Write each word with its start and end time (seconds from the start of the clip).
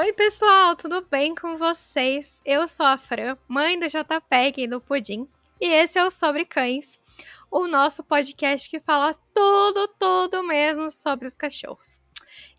Oi, 0.00 0.12
pessoal, 0.12 0.76
tudo 0.76 1.04
bem 1.10 1.34
com 1.34 1.56
vocês? 1.56 2.40
Eu 2.44 2.68
sou 2.68 2.86
a 2.86 2.96
Fran, 2.96 3.36
mãe 3.48 3.76
do 3.76 3.88
JPEG 3.88 4.62
e 4.62 4.68
do 4.68 4.80
Pudim, 4.80 5.26
e 5.60 5.66
esse 5.66 5.98
é 5.98 6.04
o 6.04 6.08
Sobre 6.08 6.44
Cães, 6.44 7.00
o 7.50 7.66
nosso 7.66 8.04
podcast 8.04 8.70
que 8.70 8.78
fala 8.78 9.12
tudo, 9.34 9.88
tudo 9.98 10.44
mesmo 10.44 10.88
sobre 10.88 11.26
os 11.26 11.32
cachorros. 11.32 12.00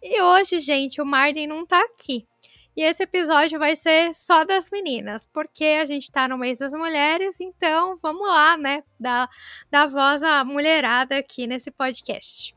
E 0.04 0.22
hoje, 0.22 0.60
gente, 0.60 1.02
o 1.02 1.06
Martin 1.06 1.48
não 1.48 1.66
tá 1.66 1.80
aqui. 1.80 2.28
E 2.76 2.82
esse 2.82 3.04
episódio 3.04 3.58
vai 3.58 3.74
ser 3.74 4.14
só 4.14 4.44
das 4.44 4.70
meninas, 4.70 5.26
porque 5.26 5.64
a 5.64 5.86
gente 5.86 6.12
tá 6.12 6.28
no 6.28 6.38
mês 6.38 6.60
das 6.60 6.74
mulheres, 6.74 7.38
então 7.40 7.98
vamos 8.02 8.28
lá, 8.28 8.58
né? 8.58 8.84
Dar, 9.00 9.30
dar 9.72 9.88
voz 9.88 10.24
à 10.24 10.44
mulherada 10.44 11.16
aqui 11.16 11.48
nesse 11.48 11.72
podcast. 11.72 12.54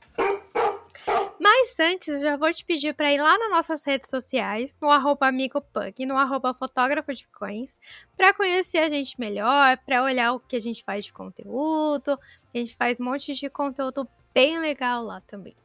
Mas 1.43 1.75
antes, 1.81 2.07
eu 2.07 2.21
já 2.21 2.37
vou 2.37 2.53
te 2.53 2.65
pedir 2.65 2.95
para 2.95 3.13
ir 3.13 3.21
lá 3.21 3.37
nas 3.37 3.51
nossas 3.51 3.85
redes 3.85 4.09
sociais, 4.09 4.79
no 4.81 4.89
arroba 4.89 5.27
amigopug, 5.27 6.07
no 6.07 6.17
arroba 6.17 6.55
fotógrafo 6.55 7.13
de 7.13 7.27
coins, 7.31 7.81
para 8.17 8.33
conhecer 8.33 8.79
a 8.79 8.89
gente 8.89 9.19
melhor, 9.19 9.77
para 9.79 10.05
olhar 10.05 10.35
o 10.35 10.39
que 10.39 10.55
a 10.55 10.61
gente 10.61 10.85
faz 10.85 11.05
de 11.05 11.13
conteúdo. 11.13 12.17
A 12.55 12.59
gente 12.59 12.77
faz 12.77 13.01
um 13.01 13.05
monte 13.07 13.35
de 13.35 13.51
conteúdo 13.51 14.09
bem 14.33 14.61
legal 14.61 15.03
lá 15.03 15.21
também. 15.23 15.57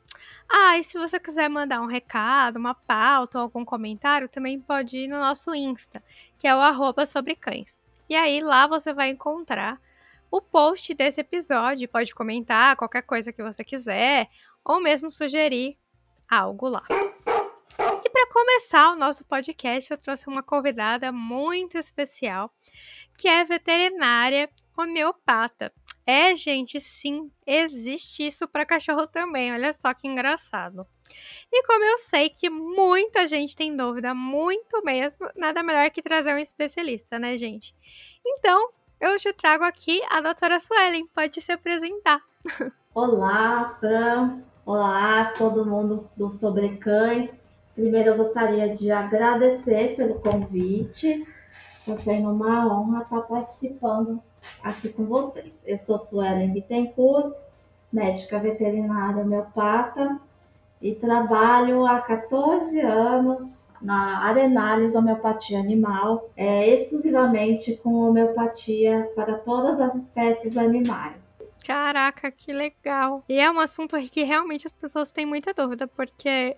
Ah, 0.50 0.80
e 0.80 0.84
se 0.84 0.98
você 0.98 1.20
quiser 1.20 1.48
mandar 1.48 1.80
um 1.80 1.86
recado, 1.86 2.58
uma 2.58 2.74
pauta 2.74 3.38
ou 3.38 3.44
algum 3.44 3.64
comentário, 3.64 4.28
também 4.28 4.60
pode 4.60 4.98
ir 4.98 5.08
no 5.08 5.20
nosso 5.20 5.54
Insta, 5.54 6.02
que 6.40 6.48
é 6.48 6.56
o 6.56 6.60
arroba 6.60 7.06
sobre 7.06 7.36
cães. 7.36 7.78
E 8.10 8.16
aí 8.16 8.42
lá 8.42 8.66
você 8.66 8.92
vai 8.92 9.12
encontrar 9.12 9.80
o 10.30 10.42
post 10.42 10.94
desse 10.94 11.22
episódio, 11.22 11.88
pode 11.88 12.14
comentar 12.14 12.76
qualquer 12.76 13.02
coisa 13.02 13.32
que 13.32 13.42
você 13.42 13.64
quiser, 13.64 14.28
ou 14.68 14.82
mesmo 14.82 15.10
sugerir 15.10 15.78
algo 16.30 16.68
lá. 16.68 16.84
E 18.04 18.10
para 18.10 18.28
começar 18.28 18.92
o 18.92 18.98
nosso 18.98 19.24
podcast, 19.24 19.90
eu 19.90 19.98
trouxe 19.98 20.28
uma 20.28 20.44
convidada 20.44 21.10
muito 21.12 21.78
especial, 21.78 22.52
que 23.18 23.30
é 23.30 23.46
veterinária 23.46 24.50
homeopata. 24.78 25.72
É, 26.06 26.36
gente, 26.36 26.80
sim, 26.80 27.32
existe 27.46 28.28
isso 28.28 28.48
para 28.48 28.66
cachorro 28.66 29.08
também. 29.08 29.54
Olha 29.54 29.72
só 29.74 29.94
que 29.94 30.08
engraçado. 30.08 30.86
E 31.52 31.64
como 31.64 31.84
eu 31.84 31.98
sei 31.98 32.30
que 32.30 32.50
muita 32.50 33.26
gente 33.26 33.56
tem 33.56 33.76
dúvida, 33.76 34.14
muito 34.14 34.84
mesmo, 34.84 35.30
nada 35.36 35.64
melhor 35.64 35.90
que 35.90 36.02
trazer 36.02 36.34
um 36.34 36.38
especialista, 36.38 37.18
né, 37.18 37.38
gente? 37.38 37.74
Então, 38.26 38.70
eu 39.00 39.18
te 39.18 39.32
trago 39.34 39.64
aqui 39.64 40.02
a 40.10 40.22
doutora 40.22 40.60
Suelen. 40.60 41.08
Pode 41.08 41.42
se 41.42 41.52
apresentar. 41.52 42.22
Olá, 42.94 43.78
Fran. 43.80 44.44
Olá, 44.68 45.32
todo 45.38 45.66
mundo 45.66 46.10
do 46.18 46.30
Sobre 46.30 46.76
Cães. 46.76 47.30
Primeiro, 47.74 48.10
eu 48.10 48.18
gostaria 48.18 48.76
de 48.76 48.92
agradecer 48.92 49.96
pelo 49.96 50.16
convite. 50.16 51.26
Está 51.80 51.98
sendo 52.00 52.32
uma 52.32 52.68
honra 52.68 53.04
estar 53.04 53.22
participando 53.22 54.22
aqui 54.62 54.90
com 54.90 55.06
vocês. 55.06 55.64
Eu 55.66 55.78
sou 55.78 55.98
Suelen 55.98 56.52
Bittencourt, 56.52 57.34
médica 57.94 58.40
veterinária 58.40 59.24
homeopata 59.24 60.20
e 60.82 60.94
trabalho 60.96 61.86
há 61.86 62.02
14 62.02 62.78
anos 62.82 63.64
na 63.82 64.26
Arenales 64.26 64.96
Homeopatia 64.96 65.62
Animal, 65.62 66.30
é, 66.36 66.68
exclusivamente 66.68 67.78
com 67.78 67.94
homeopatia 67.94 69.10
para 69.16 69.36
todas 69.36 69.80
as 69.80 69.96
espécies 69.96 70.58
animais. 70.58 71.27
Caraca, 71.68 72.32
que 72.32 72.54
legal. 72.54 73.26
E 73.28 73.38
é 73.38 73.52
um 73.52 73.60
assunto 73.60 73.98
que 74.10 74.24
realmente 74.24 74.66
as 74.66 74.72
pessoas 74.72 75.12
têm 75.12 75.26
muita 75.26 75.54
dúvida, 75.54 75.86
porque 75.86 76.56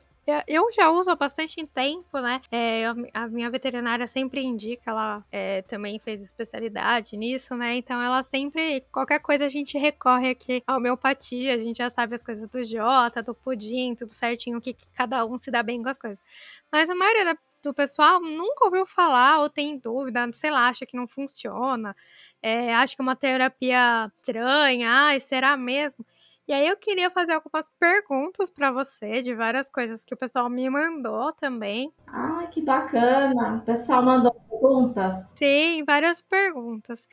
eu 0.48 0.72
já 0.72 0.92
uso 0.92 1.10
há 1.10 1.16
bastante 1.16 1.66
tempo, 1.66 2.20
né? 2.20 2.40
É, 2.52 2.86
a 3.12 3.28
minha 3.28 3.50
veterinária 3.50 4.06
sempre 4.06 4.44
indica, 4.44 4.92
ela 4.92 5.26
é, 5.32 5.64
também 5.64 5.98
fez 5.98 6.22
especialidade 6.22 7.18
nisso, 7.18 7.56
né? 7.56 7.76
Então 7.78 8.00
ela 8.00 8.22
sempre, 8.22 8.82
qualquer 8.92 9.20
coisa 9.20 9.46
a 9.46 9.50
gente 9.50 9.80
recorre 9.80 10.30
aqui 10.30 10.62
à 10.68 10.78
homeopatia, 10.78 11.56
a 11.56 11.58
gente 11.58 11.78
já 11.78 11.90
sabe 11.90 12.14
as 12.14 12.22
coisas 12.22 12.48
do 12.48 12.64
Jota, 12.64 13.24
do 13.24 13.34
pudim, 13.34 13.96
tudo 13.96 14.14
certinho, 14.14 14.62
que, 14.62 14.76
que 14.76 14.86
cada 14.94 15.26
um 15.26 15.40
se 15.40 15.50
dá 15.50 15.64
bem 15.64 15.82
com 15.82 15.90
as 15.90 15.98
coisas. 15.98 16.24
Mas 16.72 16.88
a 16.88 16.94
maioria 16.94 17.36
do 17.62 17.74
pessoal 17.74 18.20
nunca 18.20 18.66
ouviu 18.66 18.86
falar 18.86 19.40
ou 19.40 19.50
tem 19.50 19.78
dúvida, 19.78 20.30
sei 20.34 20.52
lá, 20.52 20.68
acha 20.68 20.86
que 20.86 20.98
não 20.98 21.08
funciona, 21.08 21.96
é, 22.42 22.74
acha 22.74 22.96
que 22.96 23.02
é 23.02 23.04
uma 23.04 23.16
terapia 23.16 24.12
estranha, 24.18 24.90
ai, 24.90 25.20
será 25.20 25.58
mesmo? 25.58 26.06
E 26.48 26.54
aí 26.54 26.68
eu 26.68 26.76
queria 26.76 27.12
fazer 27.12 27.34
algumas 27.34 27.70
perguntas 27.80 28.50
para 28.50 28.72
você 28.72 29.22
de 29.22 29.36
várias 29.36 29.70
coisas 29.70 30.04
que 30.04 30.16
o 30.16 30.18
pessoal 30.18 30.50
me 30.50 30.68
mandou 30.68 31.32
também. 31.34 31.94
Ah, 32.08 32.48
que 32.50 32.60
bacana! 32.60 33.58
O 33.58 33.62
pessoal 33.62 34.02
mandou 34.02 34.34
perguntas? 34.50 35.28
Sim, 35.36 35.84
várias 35.86 36.24
perguntas. 36.24 37.08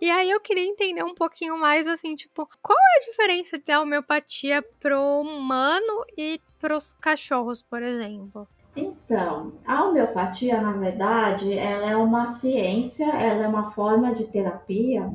E 0.00 0.08
aí 0.08 0.30
eu 0.30 0.40
queria 0.40 0.64
entender 0.64 1.02
um 1.02 1.14
pouquinho 1.14 1.58
mais 1.58 1.86
assim, 1.86 2.14
tipo, 2.14 2.48
qual 2.62 2.78
é 2.78 2.96
a 2.96 3.10
diferença 3.10 3.58
da 3.58 3.82
homeopatia 3.82 4.62
pro 4.80 5.20
humano 5.20 6.06
e 6.16 6.40
pros 6.58 6.94
cachorros, 6.94 7.62
por 7.62 7.82
exemplo? 7.82 8.48
Então, 8.78 9.52
a 9.66 9.84
homeopatia, 9.84 10.60
na 10.60 10.72
verdade, 10.72 11.52
ela 11.52 11.90
é 11.90 11.96
uma 11.96 12.38
ciência, 12.38 13.04
ela 13.04 13.44
é 13.44 13.48
uma 13.48 13.72
forma 13.72 14.14
de 14.14 14.24
terapia 14.24 15.10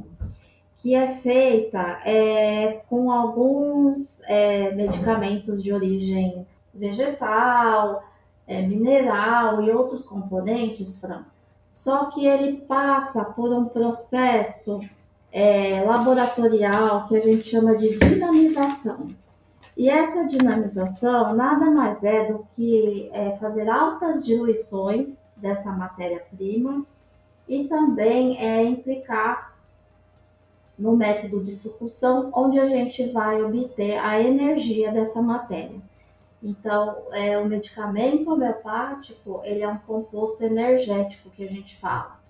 que 0.79 0.93
é 0.93 1.13
feita 1.15 2.01
é, 2.03 2.81
com 2.89 3.09
alguns 3.09 4.21
é, 4.23 4.71
medicamentos 4.75 5.63
de 5.63 5.71
origem 5.71 6.45
vegetal, 6.73 8.03
é, 8.45 8.61
mineral 8.61 9.63
e 9.63 9.71
outros 9.71 10.03
componentes, 10.05 10.97
Fran. 10.97 11.23
Só 11.69 12.05
que 12.05 12.25
ele 12.25 12.57
passa 12.57 13.23
por 13.23 13.53
um 13.53 13.65
processo 13.65 14.81
é, 15.31 15.81
laboratorial 15.85 17.07
que 17.07 17.15
a 17.15 17.21
gente 17.21 17.43
chama 17.43 17.77
de 17.77 17.97
dinamização. 17.97 19.07
E 19.75 19.89
essa 19.89 20.25
dinamização 20.25 21.35
nada 21.35 21.69
mais 21.71 22.03
é 22.03 22.31
do 22.31 22.45
que 22.55 23.09
é, 23.11 23.35
fazer 23.37 23.67
altas 23.67 24.23
diluições 24.23 25.17
dessa 25.35 25.71
matéria-prima 25.71 26.85
e 27.47 27.67
também 27.67 28.37
é 28.37 28.63
implicar 28.63 29.53
no 30.77 30.95
método 30.95 31.43
de 31.43 31.55
sucção, 31.55 32.31
onde 32.33 32.59
a 32.59 32.67
gente 32.67 33.11
vai 33.11 33.41
obter 33.43 33.97
a 33.97 34.19
energia 34.19 34.91
dessa 34.91 35.21
matéria. 35.21 35.79
Então, 36.41 37.03
é, 37.11 37.37
o 37.37 37.45
medicamento 37.45 38.31
homeopático, 38.31 39.41
ele 39.43 39.61
é 39.61 39.67
um 39.67 39.77
composto 39.77 40.43
energético 40.43 41.29
que 41.29 41.43
a 41.43 41.47
gente 41.47 41.77
fala. 41.77 42.22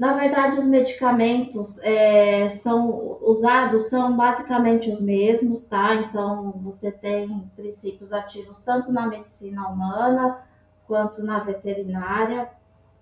Na 0.00 0.14
verdade, 0.14 0.56
os 0.56 0.64
medicamentos 0.64 1.78
é, 1.82 2.48
são 2.48 3.18
usados 3.20 3.90
são 3.90 4.16
basicamente 4.16 4.90
os 4.90 4.98
mesmos, 4.98 5.66
tá? 5.66 5.94
Então, 5.94 6.52
você 6.62 6.90
tem 6.90 7.50
princípios 7.54 8.10
ativos 8.10 8.62
tanto 8.62 8.90
na 8.90 9.06
medicina 9.06 9.68
humana 9.68 10.38
quanto 10.86 11.22
na 11.22 11.40
veterinária. 11.40 12.48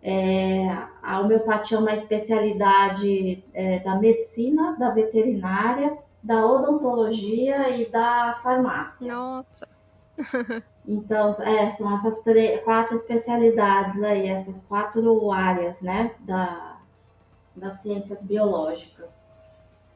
É, 0.03 0.67
a 1.01 1.21
homeopatia 1.21 1.77
é 1.77 1.81
uma 1.81 1.95
especialidade 1.95 3.45
é, 3.55 3.79
da 3.79 3.95
medicina, 3.95 4.77
da 4.77 4.91
veterinária, 4.91 5.97
da 6.21 6.45
odontologia 6.45 7.71
e 7.79 7.89
da 7.89 8.41
farmácia. 8.43 9.15
Nossa! 9.15 9.69
Então, 10.91 11.33
é, 11.43 11.71
são 11.73 11.95
essas 11.95 12.23
três, 12.23 12.63
quatro 12.63 12.97
especialidades 12.97 14.03
aí, 14.03 14.27
essas 14.27 14.63
quatro 14.63 15.31
áreas, 15.31 15.83
né, 15.83 16.13
da, 16.21 16.78
das 17.59 17.81
ciências 17.81 18.25
biológicas. 18.25 19.09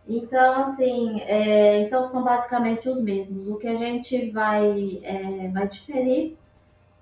Então, 0.06 0.64
assim, 0.64 1.20
é, 1.22 1.80
então 1.80 2.06
são 2.06 2.22
basicamente 2.24 2.88
os 2.88 3.00
mesmos. 3.00 3.48
O 3.48 3.56
que 3.56 3.68
a 3.68 3.76
gente 3.76 4.30
vai, 4.30 5.00
é, 5.04 5.48
vai 5.48 5.68
diferir 5.68 6.36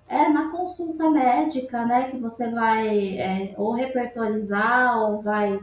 é 0.07 0.27
na 0.27 0.51
consulta 0.51 1.09
médica, 1.09 1.85
né? 1.85 2.11
Que 2.11 2.17
você 2.17 2.49
vai 2.49 3.17
é, 3.17 3.53
ou 3.57 3.71
repertorizar 3.71 4.99
ou 4.99 5.21
vai 5.21 5.59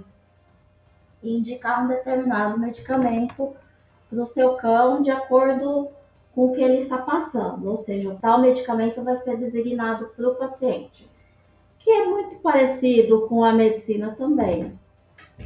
indicar 1.22 1.84
um 1.84 1.88
determinado 1.88 2.58
medicamento 2.58 3.54
para 4.08 4.22
o 4.22 4.26
seu 4.26 4.54
cão 4.54 5.02
de 5.02 5.10
acordo 5.10 5.88
com 6.34 6.46
o 6.46 6.52
que 6.52 6.62
ele 6.62 6.78
está 6.78 6.98
passando. 6.98 7.70
Ou 7.70 7.76
seja, 7.76 8.16
tal 8.20 8.40
medicamento 8.40 9.02
vai 9.02 9.18
ser 9.18 9.36
designado 9.36 10.06
para 10.16 10.28
o 10.28 10.34
paciente, 10.34 11.08
que 11.78 11.90
é 11.90 12.06
muito 12.06 12.36
parecido 12.36 13.26
com 13.28 13.44
a 13.44 13.52
medicina 13.52 14.14
também. 14.16 14.78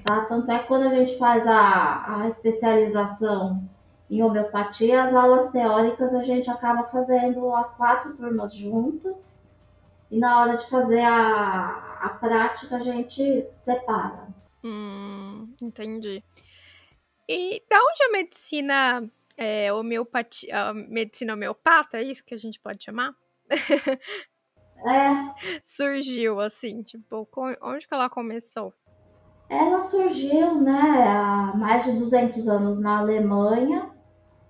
Tá? 0.05 0.25
Tanto 0.25 0.51
é 0.51 0.59
que 0.59 0.67
quando 0.67 0.89
a 0.89 0.95
gente 0.95 1.17
faz 1.19 1.47
a, 1.47 2.23
a 2.23 2.29
especialização 2.29 3.69
em 4.11 4.23
homeopatia, 4.23 5.05
as 5.05 5.15
aulas 5.15 5.51
teóricas 5.51 6.15
a 6.15 6.23
gente 6.23 6.51
acaba 6.51 6.85
fazendo 6.85 7.55
as 7.55 7.75
quatro 7.77 8.15
turmas 8.15 8.55
juntas 8.55 9.41
e 10.11 10.19
na 10.19 10.41
hora 10.41 10.59
de 10.59 10.69
fazer 10.69 11.01
a, 11.01 11.99
a 12.03 12.09
prática 12.21 12.77
a 12.77 12.81
gente 12.81 13.47
separa. 13.55 14.29
Hum, 14.63 15.55
entendi. 15.61 16.23
E 17.29 17.63
da 17.71 17.79
onde 17.79 18.03
a 18.05 18.13
medicina 18.13 19.11
é, 19.37 19.73
homeopatia, 19.73 20.69
a 20.69 20.75
medicina 20.75 21.33
homeopata, 21.35 21.99
é 21.99 22.03
isso 22.03 22.25
que 22.25 22.35
a 22.35 22.39
gente 22.39 22.61
pode 22.61 22.85
chamar? 22.85 23.15
É. 23.51 23.57
Surgiu, 25.65 26.39
assim, 26.41 26.83
tipo, 26.83 27.27
onde 27.63 27.89
que 27.89 27.95
ela 27.95 28.11
começou? 28.11 28.75
Ela 29.53 29.83
surgiu, 29.83 30.63
né, 30.63 31.05
há 31.07 31.53
mais 31.55 31.85
de 31.85 31.93
200 31.93 32.49
anos 32.49 32.81
na 32.81 33.01
Alemanha, 33.01 33.91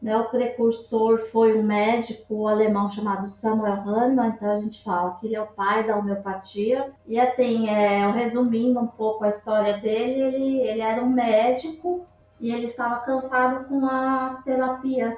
né, 0.01 0.17
o 0.17 0.31
precursor 0.31 1.27
foi 1.33 1.59
um 1.59 1.63
médico 1.65 2.47
alemão 2.47 2.89
chamado 2.89 3.29
Samuel 3.29 3.83
Hahnemann, 3.85 4.29
então 4.29 4.49
a 4.49 4.61
gente 4.61 4.81
fala 4.85 5.17
que 5.19 5.27
ele 5.27 5.35
é 5.35 5.41
o 5.41 5.49
pai 5.49 5.85
da 5.85 5.97
homeopatia. 5.97 6.93
E 7.05 7.19
assim, 7.19 7.69
é, 7.69 8.09
resumindo 8.13 8.79
um 8.79 8.87
pouco 8.87 9.25
a 9.25 9.29
história 9.31 9.77
dele, 9.79 10.21
ele, 10.21 10.61
ele 10.61 10.81
era 10.81 11.03
um 11.03 11.11
médico 11.11 12.07
e 12.41 12.53
ele 12.53 12.67
estava 12.67 13.01
cansado 13.01 13.65
com 13.65 13.85
as 13.85 14.41
terapias 14.45 15.17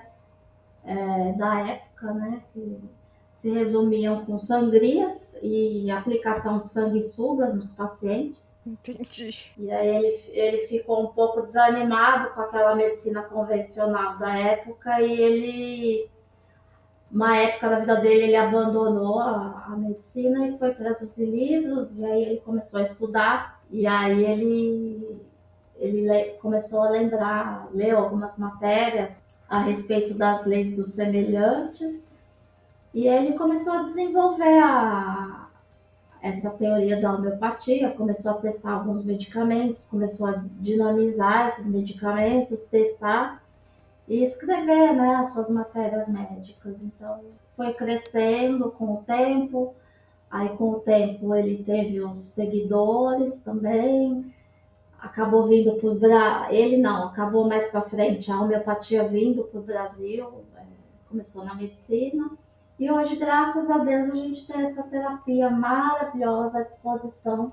é, 0.82 1.32
da 1.32 1.60
época, 1.60 2.10
né, 2.14 2.42
que 2.54 2.80
se 3.34 3.50
resumiam 3.50 4.24
com 4.24 4.38
sangrias 4.38 5.36
e 5.42 5.90
aplicação 5.90 6.60
de 6.60 6.72
sanguessugas 6.72 7.54
nos 7.54 7.70
pacientes. 7.72 8.53
Entendi. 8.66 9.52
E 9.58 9.70
aí 9.70 9.88
ele, 9.88 10.24
ele 10.28 10.66
ficou 10.68 11.04
um 11.04 11.08
pouco 11.08 11.42
desanimado 11.42 12.30
com 12.30 12.40
aquela 12.40 12.74
medicina 12.74 13.22
convencional 13.22 14.16
da 14.16 14.38
época 14.38 15.00
e 15.02 15.20
ele, 15.20 16.10
uma 17.12 17.36
época 17.36 17.68
da 17.68 17.80
vida 17.80 17.96
dele, 17.96 18.22
ele 18.24 18.36
abandonou 18.36 19.20
a, 19.20 19.66
a 19.68 19.76
medicina 19.76 20.48
e 20.48 20.58
foi 20.58 20.74
traduzir 20.74 21.26
livros 21.26 21.96
e 21.98 22.04
aí 22.04 22.22
ele 22.22 22.40
começou 22.40 22.80
a 22.80 22.84
estudar 22.84 23.60
e 23.70 23.86
aí 23.86 24.24
ele 24.24 25.20
ele 25.76 26.30
começou 26.40 26.82
a 26.82 26.88
lembrar, 26.88 27.68
leu 27.72 27.98
algumas 27.98 28.38
matérias 28.38 29.42
a 29.48 29.58
respeito 29.60 30.14
das 30.14 30.46
leis 30.46 30.74
dos 30.74 30.92
semelhantes 30.92 32.04
e 32.94 33.08
ele 33.08 33.36
começou 33.36 33.72
a 33.72 33.82
desenvolver 33.82 34.58
a, 34.62 35.43
essa 36.24 36.48
teoria 36.48 36.98
da 36.98 37.12
homeopatia, 37.12 37.90
começou 37.90 38.30
a 38.30 38.34
testar 38.36 38.72
alguns 38.72 39.04
medicamentos, 39.04 39.84
começou 39.84 40.26
a 40.26 40.40
dinamizar 40.58 41.48
esses 41.48 41.66
medicamentos, 41.66 42.64
testar 42.64 43.42
e 44.08 44.24
escrever 44.24 44.94
né, 44.94 45.16
as 45.16 45.34
suas 45.34 45.50
matérias 45.50 46.08
médicas. 46.08 46.76
Então, 46.82 47.20
foi 47.54 47.74
crescendo 47.74 48.70
com 48.70 48.94
o 48.94 49.04
tempo, 49.06 49.74
aí 50.30 50.48
com 50.56 50.70
o 50.70 50.80
tempo 50.80 51.34
ele 51.34 51.62
teve 51.62 52.00
os 52.00 52.24
seguidores 52.28 53.40
também, 53.40 54.34
acabou 54.98 55.46
vindo 55.46 55.72
o 55.72 55.94
Brasil, 55.94 56.54
ele 56.54 56.78
não, 56.78 57.08
acabou 57.08 57.46
mais 57.46 57.68
para 57.70 57.82
frente 57.82 58.32
a 58.32 58.40
homeopatia 58.40 59.06
vindo 59.06 59.44
para 59.44 59.60
o 59.60 59.62
Brasil, 59.62 60.42
é, 60.56 60.62
começou 61.06 61.44
na 61.44 61.54
medicina, 61.54 62.30
e 62.78 62.90
hoje, 62.90 63.16
graças 63.16 63.70
a 63.70 63.78
Deus, 63.78 64.10
a 64.10 64.14
gente 64.14 64.46
tem 64.46 64.62
essa 64.64 64.82
terapia 64.84 65.48
maravilhosa 65.50 66.58
à 66.58 66.62
disposição 66.62 67.52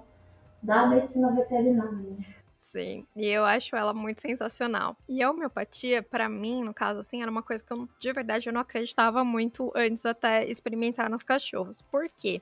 da 0.62 0.88
medicina 0.88 1.32
veterinária. 1.32 2.18
Sim, 2.58 3.08
e 3.16 3.26
eu 3.26 3.44
acho 3.44 3.76
ela 3.76 3.92
muito 3.92 4.22
sensacional. 4.22 4.96
E 5.10 5.24
a 5.24 5.32
homeopatia, 5.32 6.04
para 6.04 6.30
mim, 6.30 6.64
no 6.64 6.74
caso, 6.74 7.00
assim, 7.00 7.22
era 7.22 7.32
uma 7.32 7.42
coisa 7.42 7.64
que 7.64 7.74
eu, 7.74 7.90
de 8.00 8.14
verdade, 8.14 8.48
eu 8.48 8.54
não 8.54 8.62
acreditava 8.62 9.24
muito 9.24 9.72
antes 9.76 10.06
até 10.06 10.46
experimentar 10.46 11.10
nos 11.10 11.24
cachorros. 11.24 11.82
Por 11.82 12.08
quê? 12.10 12.40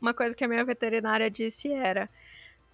Uma 0.00 0.14
coisa 0.14 0.34
que 0.34 0.42
a 0.42 0.48
minha 0.48 0.64
veterinária 0.64 1.30
disse 1.30 1.70
era: 1.70 2.08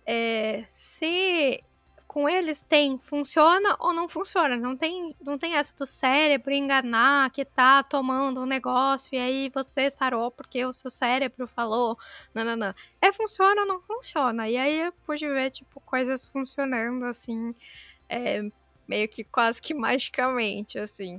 é, 0.06 0.64
se 0.70 1.62
com 2.12 2.28
eles 2.28 2.60
tem 2.60 2.98
funciona 2.98 3.74
ou 3.80 3.94
não 3.94 4.06
funciona. 4.06 4.54
Não 4.54 4.76
tem, 4.76 5.16
não 5.18 5.38
tem 5.38 5.54
essa 5.54 5.74
do 5.74 5.86
cérebro 5.86 6.52
enganar 6.52 7.30
que 7.30 7.42
tá 7.42 7.82
tomando 7.82 8.42
um 8.42 8.46
negócio 8.46 9.14
e 9.14 9.18
aí 9.18 9.48
você 9.48 9.88
sarou 9.88 10.30
porque 10.30 10.62
o 10.62 10.74
seu 10.74 10.90
cérebro 10.90 11.46
falou. 11.46 11.98
Não, 12.34 12.44
não, 12.44 12.54
não. 12.54 12.74
É 13.00 13.10
funciona 13.12 13.62
ou 13.62 13.66
não 13.66 13.80
funciona. 13.80 14.46
E 14.46 14.58
aí 14.58 14.80
eu 14.80 14.92
pude 15.06 15.26
ver, 15.26 15.50
tipo, 15.50 15.80
coisas 15.80 16.26
funcionando 16.26 17.06
assim, 17.06 17.54
é, 18.10 18.42
meio 18.86 19.08
que 19.08 19.24
quase 19.24 19.62
que 19.62 19.72
magicamente, 19.72 20.78
assim. 20.78 21.18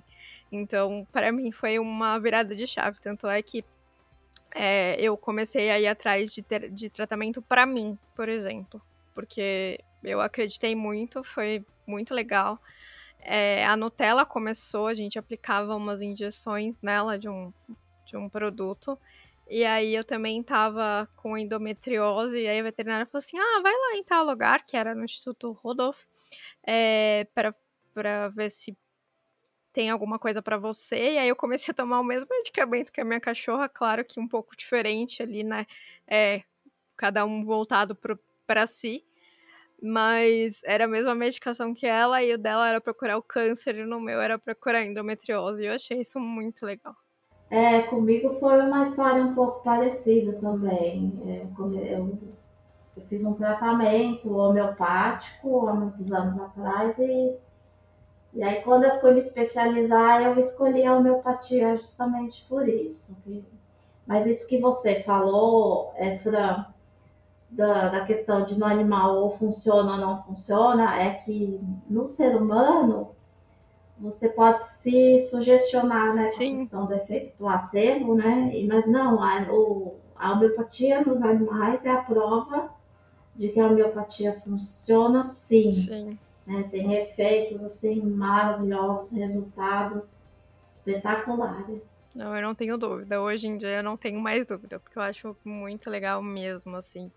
Então, 0.52 1.08
para 1.12 1.32
mim 1.32 1.52
foi 1.52 1.80
uma 1.80 2.20
virada 2.20 2.56
de 2.56 2.68
chave. 2.68 3.00
Tanto 3.02 3.28
é 3.28 3.42
que 3.42 3.66
é, 4.54 4.96
eu 5.02 5.18
comecei 5.18 5.72
a 5.72 5.80
ir 5.80 5.88
atrás 5.88 6.32
de, 6.32 6.44
ter, 6.44 6.70
de 6.70 6.88
tratamento 6.88 7.42
para 7.42 7.66
mim, 7.66 7.98
por 8.16 8.30
exemplo. 8.30 8.80
Porque 9.16 9.80
eu 10.04 10.22
acreditei 10.22 10.76
muito, 10.76 11.24
foi 11.24 11.66
muito 11.88 12.14
legal. 12.14 12.60
É, 13.20 13.66
a 13.66 13.78
Nutella 13.78 14.26
começou, 14.26 14.88
a 14.88 14.94
gente 14.94 15.18
aplicava 15.18 15.76
umas 15.76 16.02
injeções 16.02 16.76
nela 16.82 17.18
de 17.18 17.30
um, 17.30 17.54
de 18.06 18.18
um 18.18 18.30
produto. 18.30 19.00
E 19.50 19.64
aí 19.66 19.94
eu 19.96 20.04
também 20.04 20.42
tava 20.42 21.10
com 21.16 21.38
endometriose, 21.38 22.38
e 22.40 22.48
aí 22.48 22.60
a 22.60 22.64
veterinária 22.64 23.06
falou 23.06 23.20
assim: 23.24 23.38
ah, 23.38 23.62
vai 23.62 23.74
lá 23.74 23.96
em 23.98 24.04
tal 24.04 24.26
lugar, 24.26 24.66
que 24.66 24.78
era 24.78 24.96
no 24.96 25.04
Instituto 25.04 25.52
Rodolfo, 25.52 26.06
é, 26.66 27.28
para 27.34 28.30
ver 28.30 28.50
se 28.50 28.78
tem 29.74 29.90
alguma 29.90 30.20
coisa 30.20 30.42
para 30.42 30.58
você. 30.58 31.14
E 31.14 31.18
aí 31.18 31.28
eu 31.28 31.36
comecei 31.36 31.72
a 31.72 31.76
tomar 31.76 32.00
o 32.00 32.04
mesmo 32.04 32.30
medicamento 32.30 32.92
que 32.92 33.02
a 33.02 33.06
minha 33.06 33.20
cachorra, 33.20 33.68
claro 33.68 34.06
que 34.06 34.20
um 34.20 34.28
pouco 34.28 34.56
diferente 34.56 35.22
ali, 35.22 35.44
né? 35.44 35.66
É, 36.08 36.44
cada 36.96 37.26
um 37.26 37.44
voltado 37.44 37.98
para 38.46 38.68
si. 38.68 39.04
Mas 39.86 40.62
era 40.64 40.86
a 40.86 40.88
mesma 40.88 41.14
medicação 41.14 41.74
que 41.74 41.86
ela, 41.86 42.24
e 42.24 42.34
o 42.34 42.38
dela 42.38 42.70
era 42.70 42.80
procurar 42.80 43.18
o 43.18 43.22
câncer, 43.22 43.76
e 43.76 43.86
no 43.86 44.00
meu 44.00 44.22
era 44.22 44.40
procurar 44.40 44.86
endometriose. 44.86 45.62
E 45.62 45.66
eu 45.66 45.74
achei 45.74 46.00
isso 46.00 46.20
muito 46.22 46.66
legal. 46.66 46.96
É, 47.50 47.82
comigo 47.84 48.40
foi 48.40 48.60
uma 48.62 48.84
história 48.84 49.22
um 49.22 49.36
pouco 49.36 49.62
parecida 49.62 50.34
também. 50.40 51.14
É, 51.28 51.46
eu, 51.60 52.18
eu 52.98 53.04
fiz 53.10 53.24
um 53.24 53.34
tratamento 53.34 54.34
homeopático 54.36 55.68
há 55.68 55.74
muitos 55.74 56.12
anos 56.12 56.40
atrás 56.40 56.98
e, 56.98 57.36
e 58.34 58.44
aí 58.44 58.62
quando 58.62 58.86
eu 58.86 59.00
fui 59.00 59.14
me 59.14 59.20
especializar 59.20 60.24
eu 60.24 60.40
escolhi 60.40 60.84
a 60.84 60.96
homeopatia 60.96 61.78
justamente 61.78 62.44
por 62.50 62.68
isso. 62.68 63.16
Mas 64.08 64.26
isso 64.26 64.48
que 64.48 64.58
você 64.58 65.02
falou, 65.04 65.94
é, 65.96 66.18
Fran, 66.18 66.66
da, 67.56 67.88
da 67.90 68.06
questão 68.06 68.46
de 68.46 68.58
no 68.58 68.66
animal 68.66 69.16
ou 69.16 69.38
funciona 69.38 69.94
ou 69.94 69.98
não 69.98 70.24
funciona 70.24 71.00
é 71.00 71.14
que 71.14 71.60
no 71.90 72.08
ser 72.08 72.36
humano 72.36 73.12
você 73.98 74.28
pode 74.28 74.64
se 74.80 75.22
sugestionar 75.30 76.14
né, 76.16 76.30
com 76.32 76.44
a 76.44 76.58
questão 76.58 76.86
do 76.88 76.94
efeito 76.94 77.38
placebo, 77.38 78.16
né? 78.16 78.52
Mas 78.68 78.88
não, 78.88 79.22
a, 79.22 79.44
o, 79.52 79.96
a 80.16 80.34
homeopatia 80.34 81.02
nos 81.02 81.22
animais 81.22 81.86
é 81.86 81.92
a 81.92 82.02
prova 82.02 82.70
de 83.36 83.50
que 83.50 83.60
a 83.60 83.68
homeopatia 83.68 84.34
funciona 84.42 85.24
sim. 85.26 85.72
sim. 85.74 86.18
Né? 86.46 86.64
Tem 86.72 86.94
efeitos 86.96 87.64
assim 87.64 88.02
maravilhosos, 88.02 89.12
resultados 89.12 90.18
espetaculares. 90.72 91.93
Não, 92.14 92.36
eu 92.36 92.42
não 92.42 92.54
tenho 92.54 92.78
dúvida. 92.78 93.22
Hoje 93.22 93.48
em 93.48 93.58
dia 93.58 93.78
eu 93.78 93.84
não 93.84 93.98
tenho 93.98 94.20
mais 94.20 94.46
dúvida, 94.46 94.80
porque 94.80 94.98
eu 94.98 95.04
acho 95.04 95.36
muito 95.44 95.90
legal 95.90 96.22
mesmo, 96.22 96.76
assim. 96.76 97.12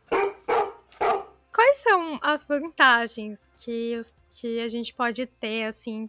Quais 1.55 1.77
são 1.79 2.19
as 2.23 2.45
vantagens 2.45 3.41
que, 3.57 3.97
os, 3.99 4.15
que 4.31 4.61
a 4.61 4.69
gente 4.69 4.95
pode 4.95 5.27
ter, 5.27 5.65
assim, 5.65 6.09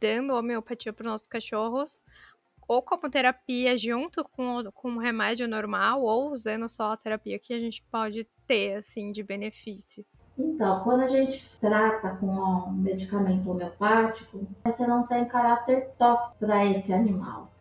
dando 0.00 0.34
homeopatia 0.34 0.92
para 0.92 1.04
os 1.04 1.10
nossos 1.10 1.26
cachorros, 1.26 2.02
ou 2.66 2.80
como 2.80 3.10
terapia 3.10 3.76
junto 3.76 4.24
com, 4.24 4.62
com 4.72 4.92
o 4.92 4.98
remédio 4.98 5.46
normal, 5.46 6.02
ou 6.02 6.32
usando 6.32 6.68
só 6.68 6.92
a 6.92 6.96
terapia 6.96 7.38
que 7.38 7.52
a 7.52 7.60
gente 7.60 7.82
pode 7.90 8.26
ter, 8.46 8.76
assim, 8.76 9.12
de 9.12 9.22
benefício? 9.22 10.04
Então, 10.38 10.82
quando 10.82 11.02
a 11.02 11.06
gente 11.06 11.44
trata 11.60 12.16
com 12.16 12.26
um 12.26 12.72
medicamento 12.72 13.50
homeopático, 13.50 14.46
você 14.64 14.86
não 14.86 15.06
tem 15.06 15.26
caráter 15.26 15.90
tóxico 15.98 16.46
para 16.46 16.64
esse 16.64 16.92
animal. 16.92 17.51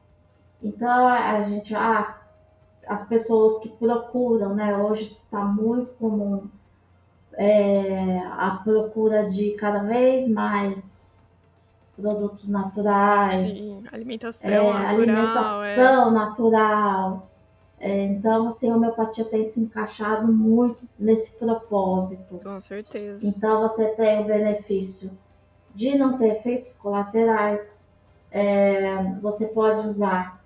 Então 0.62 1.08
a 1.08 1.42
gente, 1.44 1.74
ah, 1.74 2.18
as 2.88 3.08
pessoas 3.08 3.60
que 3.60 3.70
procuram, 3.70 4.54
né? 4.56 4.78
Hoje 4.78 5.18
está 5.26 5.40
muito 5.40 5.94
comum 5.94 6.48
é, 7.34 8.20
a 8.20 8.60
procura 8.64 9.30
de 9.30 9.52
cada 9.52 9.80
vez 9.84 10.28
mais 10.28 10.84
produtos 11.96 12.48
naturais, 12.48 13.36
Sim, 13.36 13.84
alimentação 13.92 14.50
é, 14.50 14.58
natural, 14.58 14.88
alimentação 14.88 16.08
é. 16.08 16.12
natural. 16.12 17.28
É, 17.80 18.06
então, 18.06 18.50
assim, 18.50 18.70
a 18.70 18.76
homeopatia 18.76 19.26
tem 19.26 19.46
se 19.46 19.60
encaixado 19.60 20.32
muito 20.32 20.78
nesse 21.00 21.32
propósito. 21.32 22.40
Com 22.44 22.62
certeza. 22.62 23.26
Então, 23.26 23.62
você 23.62 23.88
tem 23.90 24.22
o 24.22 24.26
benefício 24.26 25.10
de 25.74 25.98
não 25.98 26.18
ter 26.18 26.38
efeitos 26.38 26.76
colaterais. 26.76 27.62
É, 28.30 29.04
você 29.20 29.48
pode 29.48 29.88
usar 29.88 30.41